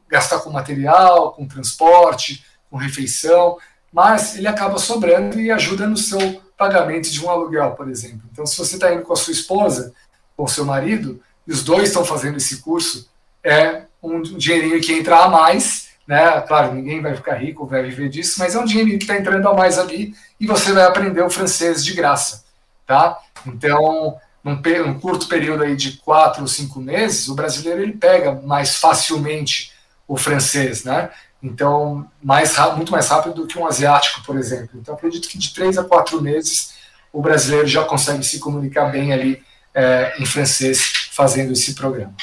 [0.08, 3.56] gastar com material, com transporte, com refeição,
[3.92, 8.22] mas ele acaba sobrando e ajuda no seu pagamento de um aluguel, por exemplo.
[8.32, 9.92] Então, se você está indo com a sua esposa
[10.36, 13.08] ou seu marido, e os dois estão fazendo esse curso,
[13.42, 16.40] é um dinheirinho que entra a mais, né?
[16.42, 19.48] Claro, ninguém vai ficar rico, vai viver disso, mas é um dinheirinho que está entrando
[19.48, 22.44] a mais ali e você vai aprender o francês de graça,
[22.86, 23.18] tá?
[23.46, 24.18] Então,
[24.48, 28.76] num, num curto período aí de quatro ou cinco meses, o brasileiro ele pega mais
[28.76, 29.72] facilmente
[30.06, 31.10] o francês, né?
[31.42, 34.70] Então, mais muito mais rápido do que um asiático, por exemplo.
[34.74, 36.76] Então, acredito que de três a quatro meses
[37.12, 39.42] o brasileiro já consegue se comunicar bem ali
[39.74, 42.14] é, em francês fazendo esse programa.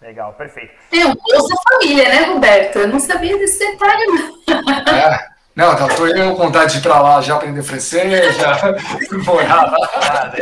[0.00, 0.72] Legal, perfeito.
[0.90, 2.78] Tem um Bolsa Família, né, Roberto?
[2.78, 4.94] Eu não sabia desse detalhe, não.
[4.94, 5.26] É.
[5.60, 8.58] Não, então tô eu com vontade de ir para lá já aprender francês, já
[9.26, 9.90] morar lá.
[9.92, 10.32] Ah,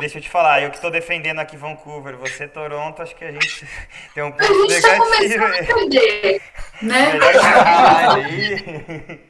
[0.00, 3.30] deixa eu te falar, eu que estou defendendo aqui Vancouver, você Toronto, acho que a
[3.30, 3.64] gente
[4.12, 5.04] tem um ponto negativo.
[5.04, 6.42] A gente está começando a aprender,
[6.82, 7.20] né?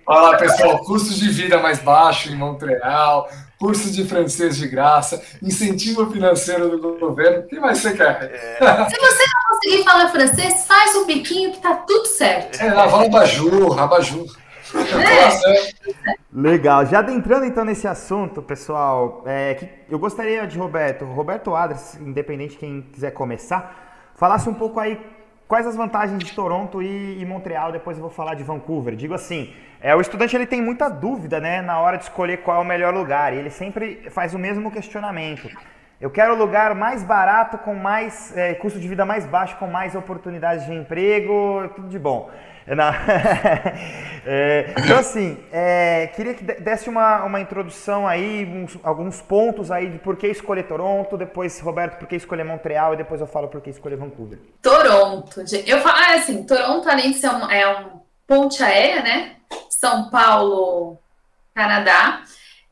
[0.07, 5.23] Olha lá, pessoal, custo de vida mais baixo em Montreal, curso de francês de graça,
[5.43, 7.41] incentivo financeiro do governo.
[7.41, 8.33] O que mais você quer?
[8.33, 8.57] É.
[8.89, 12.59] Se você não conseguir falar francês, faz um biquinho que tá tudo certo.
[12.63, 14.48] É, lavar um abajur, abajur.
[16.33, 16.87] Legal.
[16.87, 22.53] Já adentrando então nesse assunto, pessoal, é, que eu gostaria de Roberto, Roberto Adres, independente
[22.53, 24.99] de quem quiser começar, falasse um pouco aí
[25.47, 27.73] quais as vantagens de Toronto e, e Montreal.
[27.73, 28.95] Depois eu vou falar de Vancouver.
[28.95, 32.59] Digo assim, é, o estudante ele tem muita dúvida, né, na hora de escolher qual
[32.59, 33.33] é o melhor lugar.
[33.33, 35.49] E ele sempre faz o mesmo questionamento.
[36.01, 39.67] Eu quero o lugar mais barato, com mais é, custo de vida mais baixo, com
[39.67, 42.31] mais oportunidades de emprego, tudo de bom.
[44.27, 49.91] é, então, assim, é, queria que desse uma, uma introdução aí, uns, alguns pontos aí
[49.91, 53.49] de por que escolher Toronto, depois, Roberto, por que escolher Montreal, e depois eu falo
[53.49, 54.39] por que escolher Vancouver.
[54.61, 55.43] Toronto.
[55.67, 59.37] Eu falo ah, assim, Toronto, além de ser um, é um ponte aérea, né?
[59.71, 60.99] São Paulo,
[61.55, 62.23] Canadá.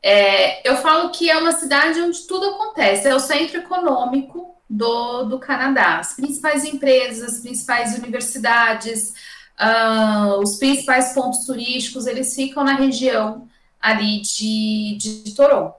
[0.03, 5.23] É, eu falo que é uma cidade onde tudo acontece, é o centro econômico do,
[5.23, 5.99] do Canadá.
[5.99, 9.13] As principais empresas, as principais universidades,
[9.59, 13.47] uh, os principais pontos turísticos, eles ficam na região
[13.81, 15.75] ali de, de Toronto.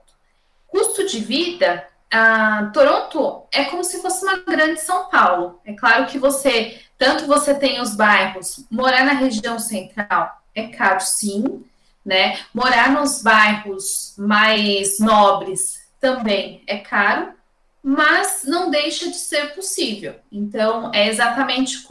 [0.67, 5.59] Custo de vida, uh, Toronto é como se fosse uma grande São Paulo.
[5.65, 10.99] É claro que você, tanto você tem os bairros, morar na região central é caro
[11.01, 11.63] sim,
[12.05, 12.39] né?
[12.53, 17.33] Morar nos bairros mais nobres também é caro,
[17.81, 20.15] mas não deixa de ser possível.
[20.31, 21.85] Então, é exatamente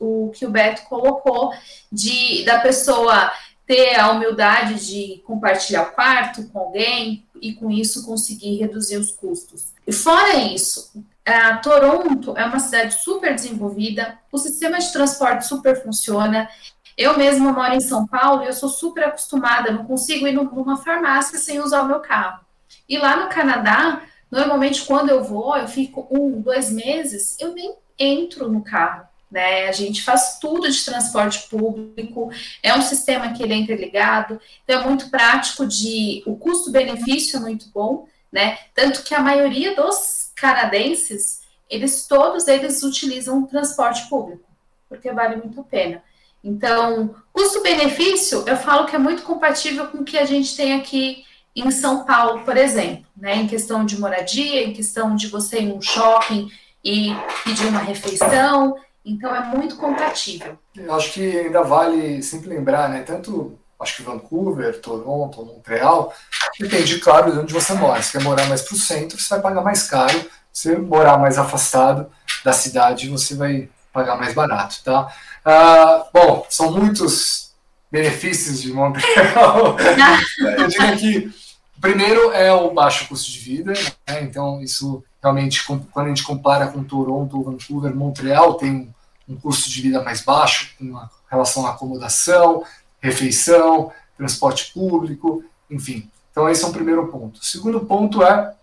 [0.00, 1.52] o que o Beto colocou,
[1.92, 3.30] de da pessoa
[3.66, 9.10] ter a humildade de compartilhar o quarto com alguém e com isso conseguir reduzir os
[9.10, 9.72] custos.
[9.86, 10.92] E fora isso,
[11.24, 16.48] a Toronto é uma cidade super desenvolvida, o sistema de transporte super funciona,
[16.96, 20.78] Eu mesma moro em São Paulo e eu sou super acostumada, não consigo ir numa
[20.78, 22.40] farmácia sem usar o meu carro.
[22.88, 24.00] E lá no Canadá,
[24.30, 29.06] normalmente quando eu vou, eu fico um, dois meses, eu nem entro no carro.
[29.30, 29.68] Né?
[29.68, 32.30] A gente faz tudo de transporte público,
[32.62, 37.40] é um sistema que ele é interligado, então é muito prático de o custo-benefício é
[37.40, 38.58] muito bom, né?
[38.74, 44.44] Tanto que a maioria dos canadenses, eles todos eles utilizam transporte público,
[44.88, 46.02] porque vale muito a pena.
[46.44, 51.24] Então, custo-benefício, eu falo que é muito compatível com o que a gente tem aqui
[51.56, 53.36] em São Paulo, por exemplo, né?
[53.36, 56.50] Em questão de moradia, em questão de você ir num shopping
[56.84, 60.58] e pedir uma refeição, então é muito compatível.
[60.76, 63.02] Eu acho que ainda vale sempre lembrar, né?
[63.02, 66.12] Tanto acho que Vancouver, Toronto, Montreal,
[66.58, 68.02] depende, claro, de onde você mora.
[68.02, 70.24] Se quer morar mais para o centro, você vai pagar mais caro.
[70.52, 72.10] Se morar mais afastado
[72.44, 75.08] da cidade, você vai pagar mais barato, tá?
[75.44, 77.52] Ah, bom, são muitos
[77.90, 79.76] benefícios de Montreal.
[80.58, 81.45] Eu diria que
[81.76, 83.72] o primeiro é o baixo custo de vida,
[84.08, 84.22] né?
[84.22, 88.94] então isso realmente, quando a gente compara com Toronto, Vancouver, Montreal, tem
[89.28, 90.98] um custo de vida mais baixo com
[91.28, 92.64] relação à acomodação,
[93.00, 96.08] refeição, transporte público, enfim.
[96.30, 97.40] Então, esse é um primeiro ponto.
[97.40, 98.54] O segundo ponto é,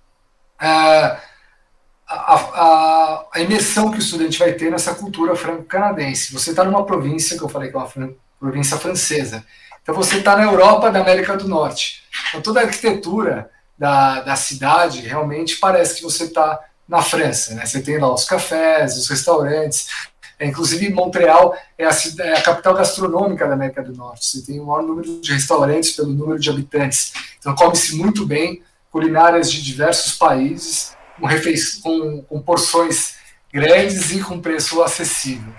[0.61, 0.67] é
[2.07, 6.31] a, a, a, imersão que o estudante vai ter nessa cultura franco-canadense.
[6.31, 9.43] Você está numa província, que eu falei que é uma província francesa.
[9.83, 12.03] Então, você está na Europa da América do Norte.
[12.29, 17.53] Então, toda a arquitetura da, da cidade realmente parece que você está na França.
[17.53, 17.65] Né?
[17.65, 19.87] Você tem lá os cafés, os restaurantes,
[20.39, 24.25] é, inclusive, Montreal é a, é a, capital gastronômica da América do Norte.
[24.25, 27.13] Você tem o maior número de restaurantes pelo número de habitantes.
[27.39, 28.61] Então, come-se muito bem,
[28.91, 31.27] culinárias de diversos países, com,
[31.81, 33.15] com, com porções
[33.53, 35.53] grandes e com preço acessível.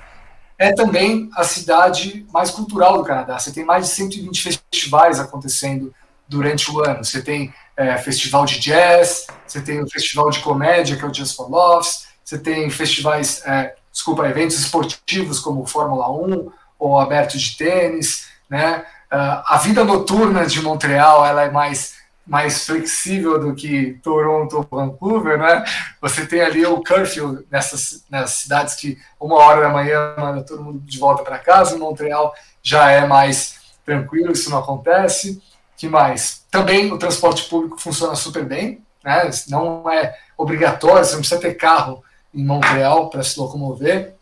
[0.64, 3.38] É também a cidade mais cultural do Canadá.
[3.38, 5.94] Você tem mais de 120 festivais acontecendo
[6.28, 7.04] durante o ano.
[7.04, 11.10] Você tem é, festival de jazz, você tem o festival de comédia, que é o
[11.10, 17.38] Jazz for Loves, você tem festivais é, desculpa, eventos esportivos como Fórmula 1 ou aberto
[17.38, 18.84] de tênis, né?
[19.12, 21.94] Uh, a vida noturna de Montreal ela é mais
[22.26, 25.64] mais flexível do que Toronto ou Vancouver, né?
[26.00, 30.62] Você tem ali o curfew nessas, nessas cidades que uma hora da manhã manda todo
[30.62, 31.76] mundo de volta para casa.
[31.76, 35.42] Em Montreal já é mais tranquilo, isso não acontece.
[35.76, 36.44] Que mais?
[36.50, 39.30] Também o transporte público funciona super bem, né?
[39.48, 42.02] Não é obrigatório, você não precisa ter carro
[42.32, 44.14] em Montreal para se locomover.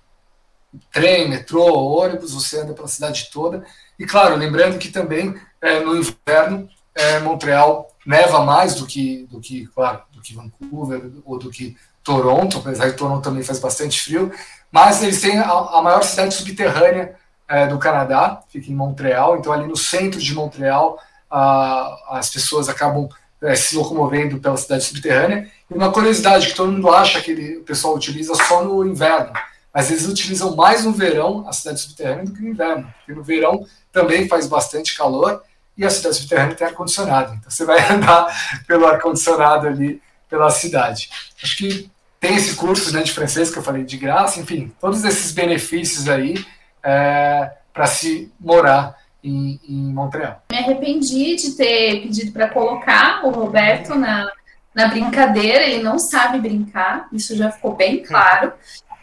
[0.91, 3.65] Trem, metrô, ônibus, você anda pela cidade toda.
[3.99, 9.41] E claro, lembrando que também é, no inverno é, Montreal neva mais do que, do
[9.41, 14.01] que, claro, do que Vancouver ou do que Toronto, apesar de Toronto também faz bastante
[14.01, 14.33] frio,
[14.71, 17.15] mas eles têm a, a maior cidade subterrânea
[17.49, 20.99] é, do Canadá, fica em Montreal, então ali no centro de Montreal
[21.31, 23.09] a, as pessoas acabam
[23.43, 25.51] é, se locomovendo pela cidade subterrânea.
[25.71, 29.33] E uma curiosidade que todo mundo acha que ele, o pessoal utiliza só no inverno,
[29.73, 33.23] mas eles utilizam mais no verão a cidade subterrânea do que no inverno, porque no
[33.23, 35.43] verão também faz bastante calor
[35.83, 37.35] e a cidade subterrânea tem ar-condicionado.
[37.35, 38.27] Então você vai andar
[38.67, 41.11] pelo ar-condicionado ali pela cidade.
[41.43, 45.05] Acho que tem esse curso né, de francês que eu falei de graça, enfim, todos
[45.05, 46.45] esses benefícios aí
[46.83, 50.43] é, para se morar em, em Montreal.
[50.51, 54.31] Me arrependi de ter pedido para colocar o Roberto na,
[54.73, 58.53] na brincadeira, ele não sabe brincar, isso já ficou bem claro.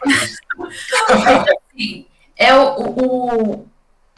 [1.70, 2.06] assim,
[2.36, 3.66] é o, o,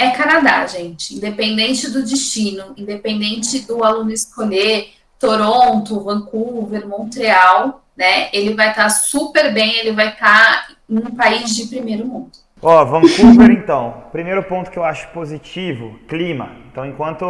[0.07, 1.15] é Canadá, gente.
[1.15, 8.29] Independente do destino, independente do aluno escolher Toronto, Vancouver, Montreal, né?
[8.33, 12.07] Ele vai estar tá super bem, ele vai estar tá em um país de primeiro
[12.07, 12.31] mundo.
[12.61, 14.05] Ó, Vancouver então.
[14.13, 16.51] Primeiro ponto que eu acho positivo, clima.
[16.71, 17.25] Então, enquanto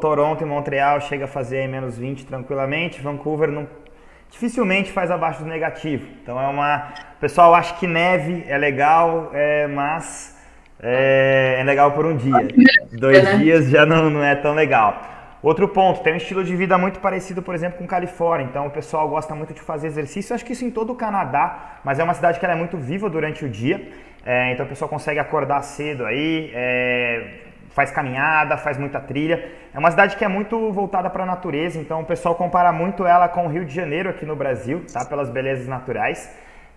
[0.00, 3.68] Toronto e Montreal chega a fazer menos 20 tranquilamente, Vancouver não
[4.30, 6.06] dificilmente faz abaixo do negativo.
[6.22, 10.39] Então é uma, o pessoal acha que neve é legal, é, mas
[10.82, 12.48] é, é legal por um dia.
[12.92, 13.36] Dois né?
[13.36, 15.00] dias já não, não é tão legal.
[15.42, 18.46] Outro ponto, tem um estilo de vida muito parecido, por exemplo, com Califórnia.
[18.46, 20.32] Então o pessoal gosta muito de fazer exercício.
[20.32, 22.76] Eu acho que isso em todo o Canadá, mas é uma cidade que é muito
[22.76, 23.88] viva durante o dia.
[24.24, 27.38] É, então o pessoal consegue acordar cedo aí, é,
[27.70, 29.50] faz caminhada, faz muita trilha.
[29.72, 33.06] É uma cidade que é muito voltada para a natureza, então o pessoal compara muito
[33.06, 35.06] ela com o Rio de Janeiro aqui no Brasil, tá?
[35.06, 36.30] Pelas belezas naturais.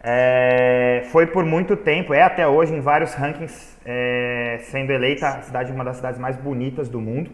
[0.05, 5.41] É, foi por muito tempo, é até hoje em vários rankings, é, sendo eleita a
[5.41, 7.31] cidade uma das cidades mais bonitas do mundo.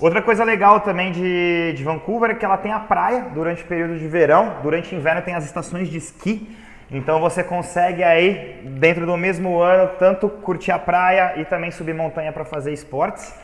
[0.00, 3.66] Outra coisa legal também de, de Vancouver é que ela tem a praia durante o
[3.66, 6.56] período de verão, durante o inverno tem as estações de esqui.
[6.90, 11.94] Então você consegue aí, dentro do mesmo ano, tanto curtir a praia e também subir
[11.94, 13.34] montanha para fazer esportes.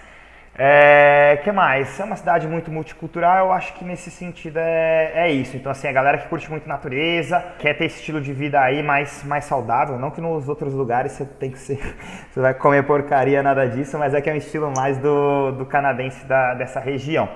[0.61, 2.01] É, que mais?
[2.01, 5.57] É uma cidade muito multicultural, eu acho que nesse sentido é, é isso.
[5.57, 8.83] Então, assim, a galera que curte muito natureza, quer ter esse estilo de vida aí
[8.83, 11.79] mais, mais saudável, não que nos outros lugares você tem que ser,
[12.29, 15.65] você vai comer porcaria, nada disso, mas é que é um estilo mais do, do
[15.65, 17.29] canadense da, dessa região.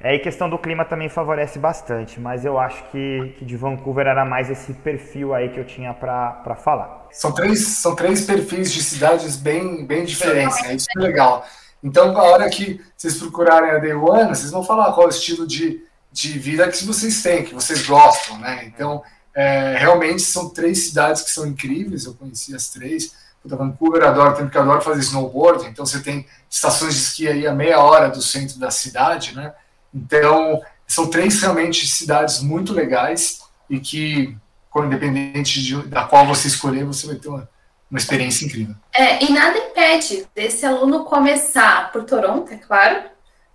[0.00, 4.06] É, e questão do clima também favorece bastante, mas eu acho que, que de Vancouver
[4.06, 7.06] era mais esse perfil aí que eu tinha para falar.
[7.10, 10.74] São três, são três perfis de cidades bem, bem diferentes, né?
[10.74, 11.44] Isso é legal.
[11.82, 15.10] Então, a hora que vocês procurarem a Day One, vocês vão falar qual é o
[15.10, 18.64] estilo de, de vida que vocês têm, que vocês gostam, né?
[18.66, 19.02] Então,
[19.34, 23.14] é, realmente são três cidades que são incríveis, eu conheci as três.
[23.42, 27.46] Puta, Vancouver adoro, tempo que adoro fazer snowboard, então você tem estações de esqui aí
[27.46, 29.52] a meia hora do centro da cidade, né?
[29.92, 34.36] Então, são três realmente cidades muito legais e que,
[34.76, 37.48] independente de, da qual você escolher, você vai ter uma,
[37.92, 38.74] uma experiência incrível.
[38.94, 43.02] É, e nada impede desse aluno começar por Toronto, é claro,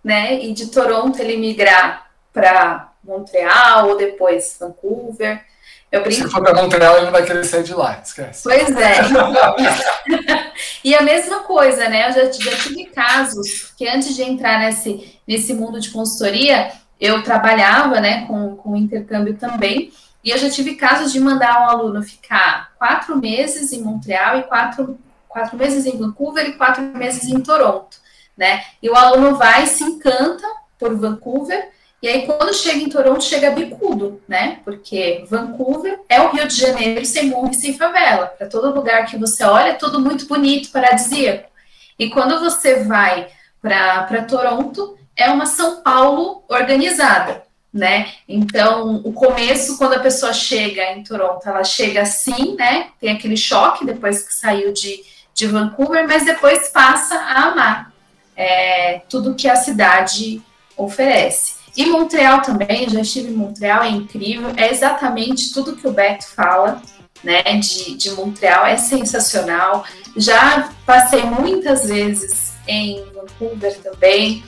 [0.03, 0.39] né?
[0.39, 5.43] E de Toronto ele migrar para Montreal ou depois Vancouver.
[5.91, 6.21] Eu brinco...
[6.21, 8.43] Se for para Montreal, ele não vai querer sair de lá, esquece.
[8.43, 8.97] Pois é.
[10.85, 12.07] e a mesma coisa, né?
[12.07, 16.71] Eu já, já tive casos que antes de entrar nesse, nesse mundo de consultoria,
[17.01, 19.91] eu trabalhava né, com, com intercâmbio também.
[20.27, 24.43] E eu já tive casos de mandar um aluno ficar quatro meses em Montreal e
[24.43, 27.95] quatro, quatro meses em Vancouver e quatro meses em Toronto,
[28.35, 28.61] né?
[28.83, 30.45] E o aluno vai, se encanta
[30.77, 31.69] por Vancouver,
[32.03, 34.59] e aí, quando chega em Toronto, chega bicudo, né?
[34.65, 38.25] Porque Vancouver é o Rio de Janeiro sem morro e sem favela.
[38.25, 41.49] Para todo lugar que você olha, é tudo muito bonito, paradisíaco.
[41.97, 43.29] E quando você vai
[43.61, 47.46] para Toronto, é uma São Paulo organizada,
[47.77, 48.11] né?
[48.27, 52.87] Então, o começo, quando a pessoa chega em Toronto, ela chega assim, né?
[52.99, 55.03] Tem aquele choque depois que saiu de,
[55.33, 57.93] de Vancouver, mas depois passa a amar
[58.35, 60.41] é, tudo que a cidade
[60.75, 61.55] oferece.
[61.75, 66.27] E Montreal também, já estive em Montreal, é incrível, é exatamente tudo que o Beto
[66.27, 66.81] fala,
[67.23, 69.85] né, de, de Montreal, é sensacional.
[70.15, 74.43] Já passei muitas vezes em Vancouver também,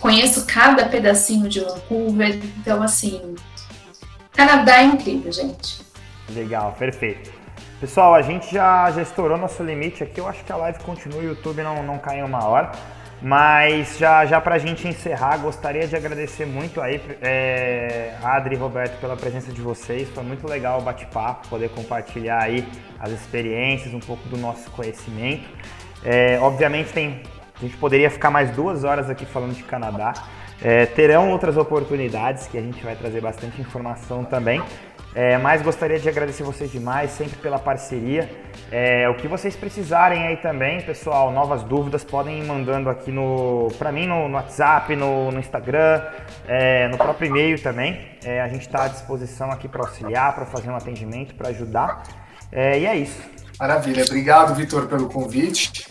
[0.00, 3.36] conheço cada pedacinho de Vancouver, então assim,
[4.32, 5.82] Canadá é incrível, gente.
[6.30, 7.30] Legal, perfeito.
[7.80, 11.20] Pessoal, a gente já, já estourou nosso limite aqui, eu acho que a live continua,
[11.20, 12.72] o YouTube não, não cai em uma hora.
[13.22, 18.58] Mas já, já para a gente encerrar, gostaria de agradecer muito aí, é, Adri e
[18.58, 20.08] Roberto, pela presença de vocês.
[20.08, 22.66] Foi muito legal o bate-papo, poder compartilhar aí
[22.98, 25.46] as experiências, um pouco do nosso conhecimento.
[26.02, 27.22] É, obviamente tem,
[27.60, 30.14] a gente poderia ficar mais duas horas aqui falando de Canadá.
[30.62, 34.62] É, terão outras oportunidades que a gente vai trazer bastante informação também.
[35.14, 38.30] É, mas gostaria de agradecer vocês demais, sempre pela parceria.
[38.70, 43.68] É, o que vocês precisarem aí também, pessoal, novas dúvidas, podem ir mandando aqui no
[43.76, 46.00] para mim no, no, WhatsApp, no, no Instagram,
[46.46, 48.00] é, no próprio e-mail também.
[48.24, 52.04] É, a gente está à disposição aqui para auxiliar, para fazer um atendimento, para ajudar.
[52.52, 53.20] É, e é isso.
[53.58, 54.04] Maravilha.
[54.04, 55.89] Obrigado, Vitor, pelo convite.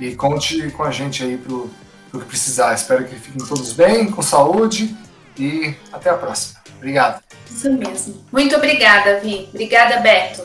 [0.00, 1.70] E conte com a gente aí para o
[2.12, 2.74] que precisar.
[2.74, 4.96] Espero que fiquem todos bem, com saúde
[5.38, 6.60] e até a próxima.
[6.76, 7.22] Obrigado.
[7.48, 8.24] Isso mesmo.
[8.32, 9.48] Muito obrigada, Vi.
[9.52, 10.42] Obrigada, Beto.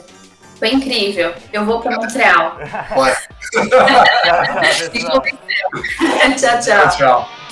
[0.60, 1.34] Foi incrível.
[1.52, 2.58] Eu vou para Montreal.
[2.94, 3.18] Bora.
[6.36, 6.60] tchau, tchau.
[6.60, 7.45] tchau, tchau.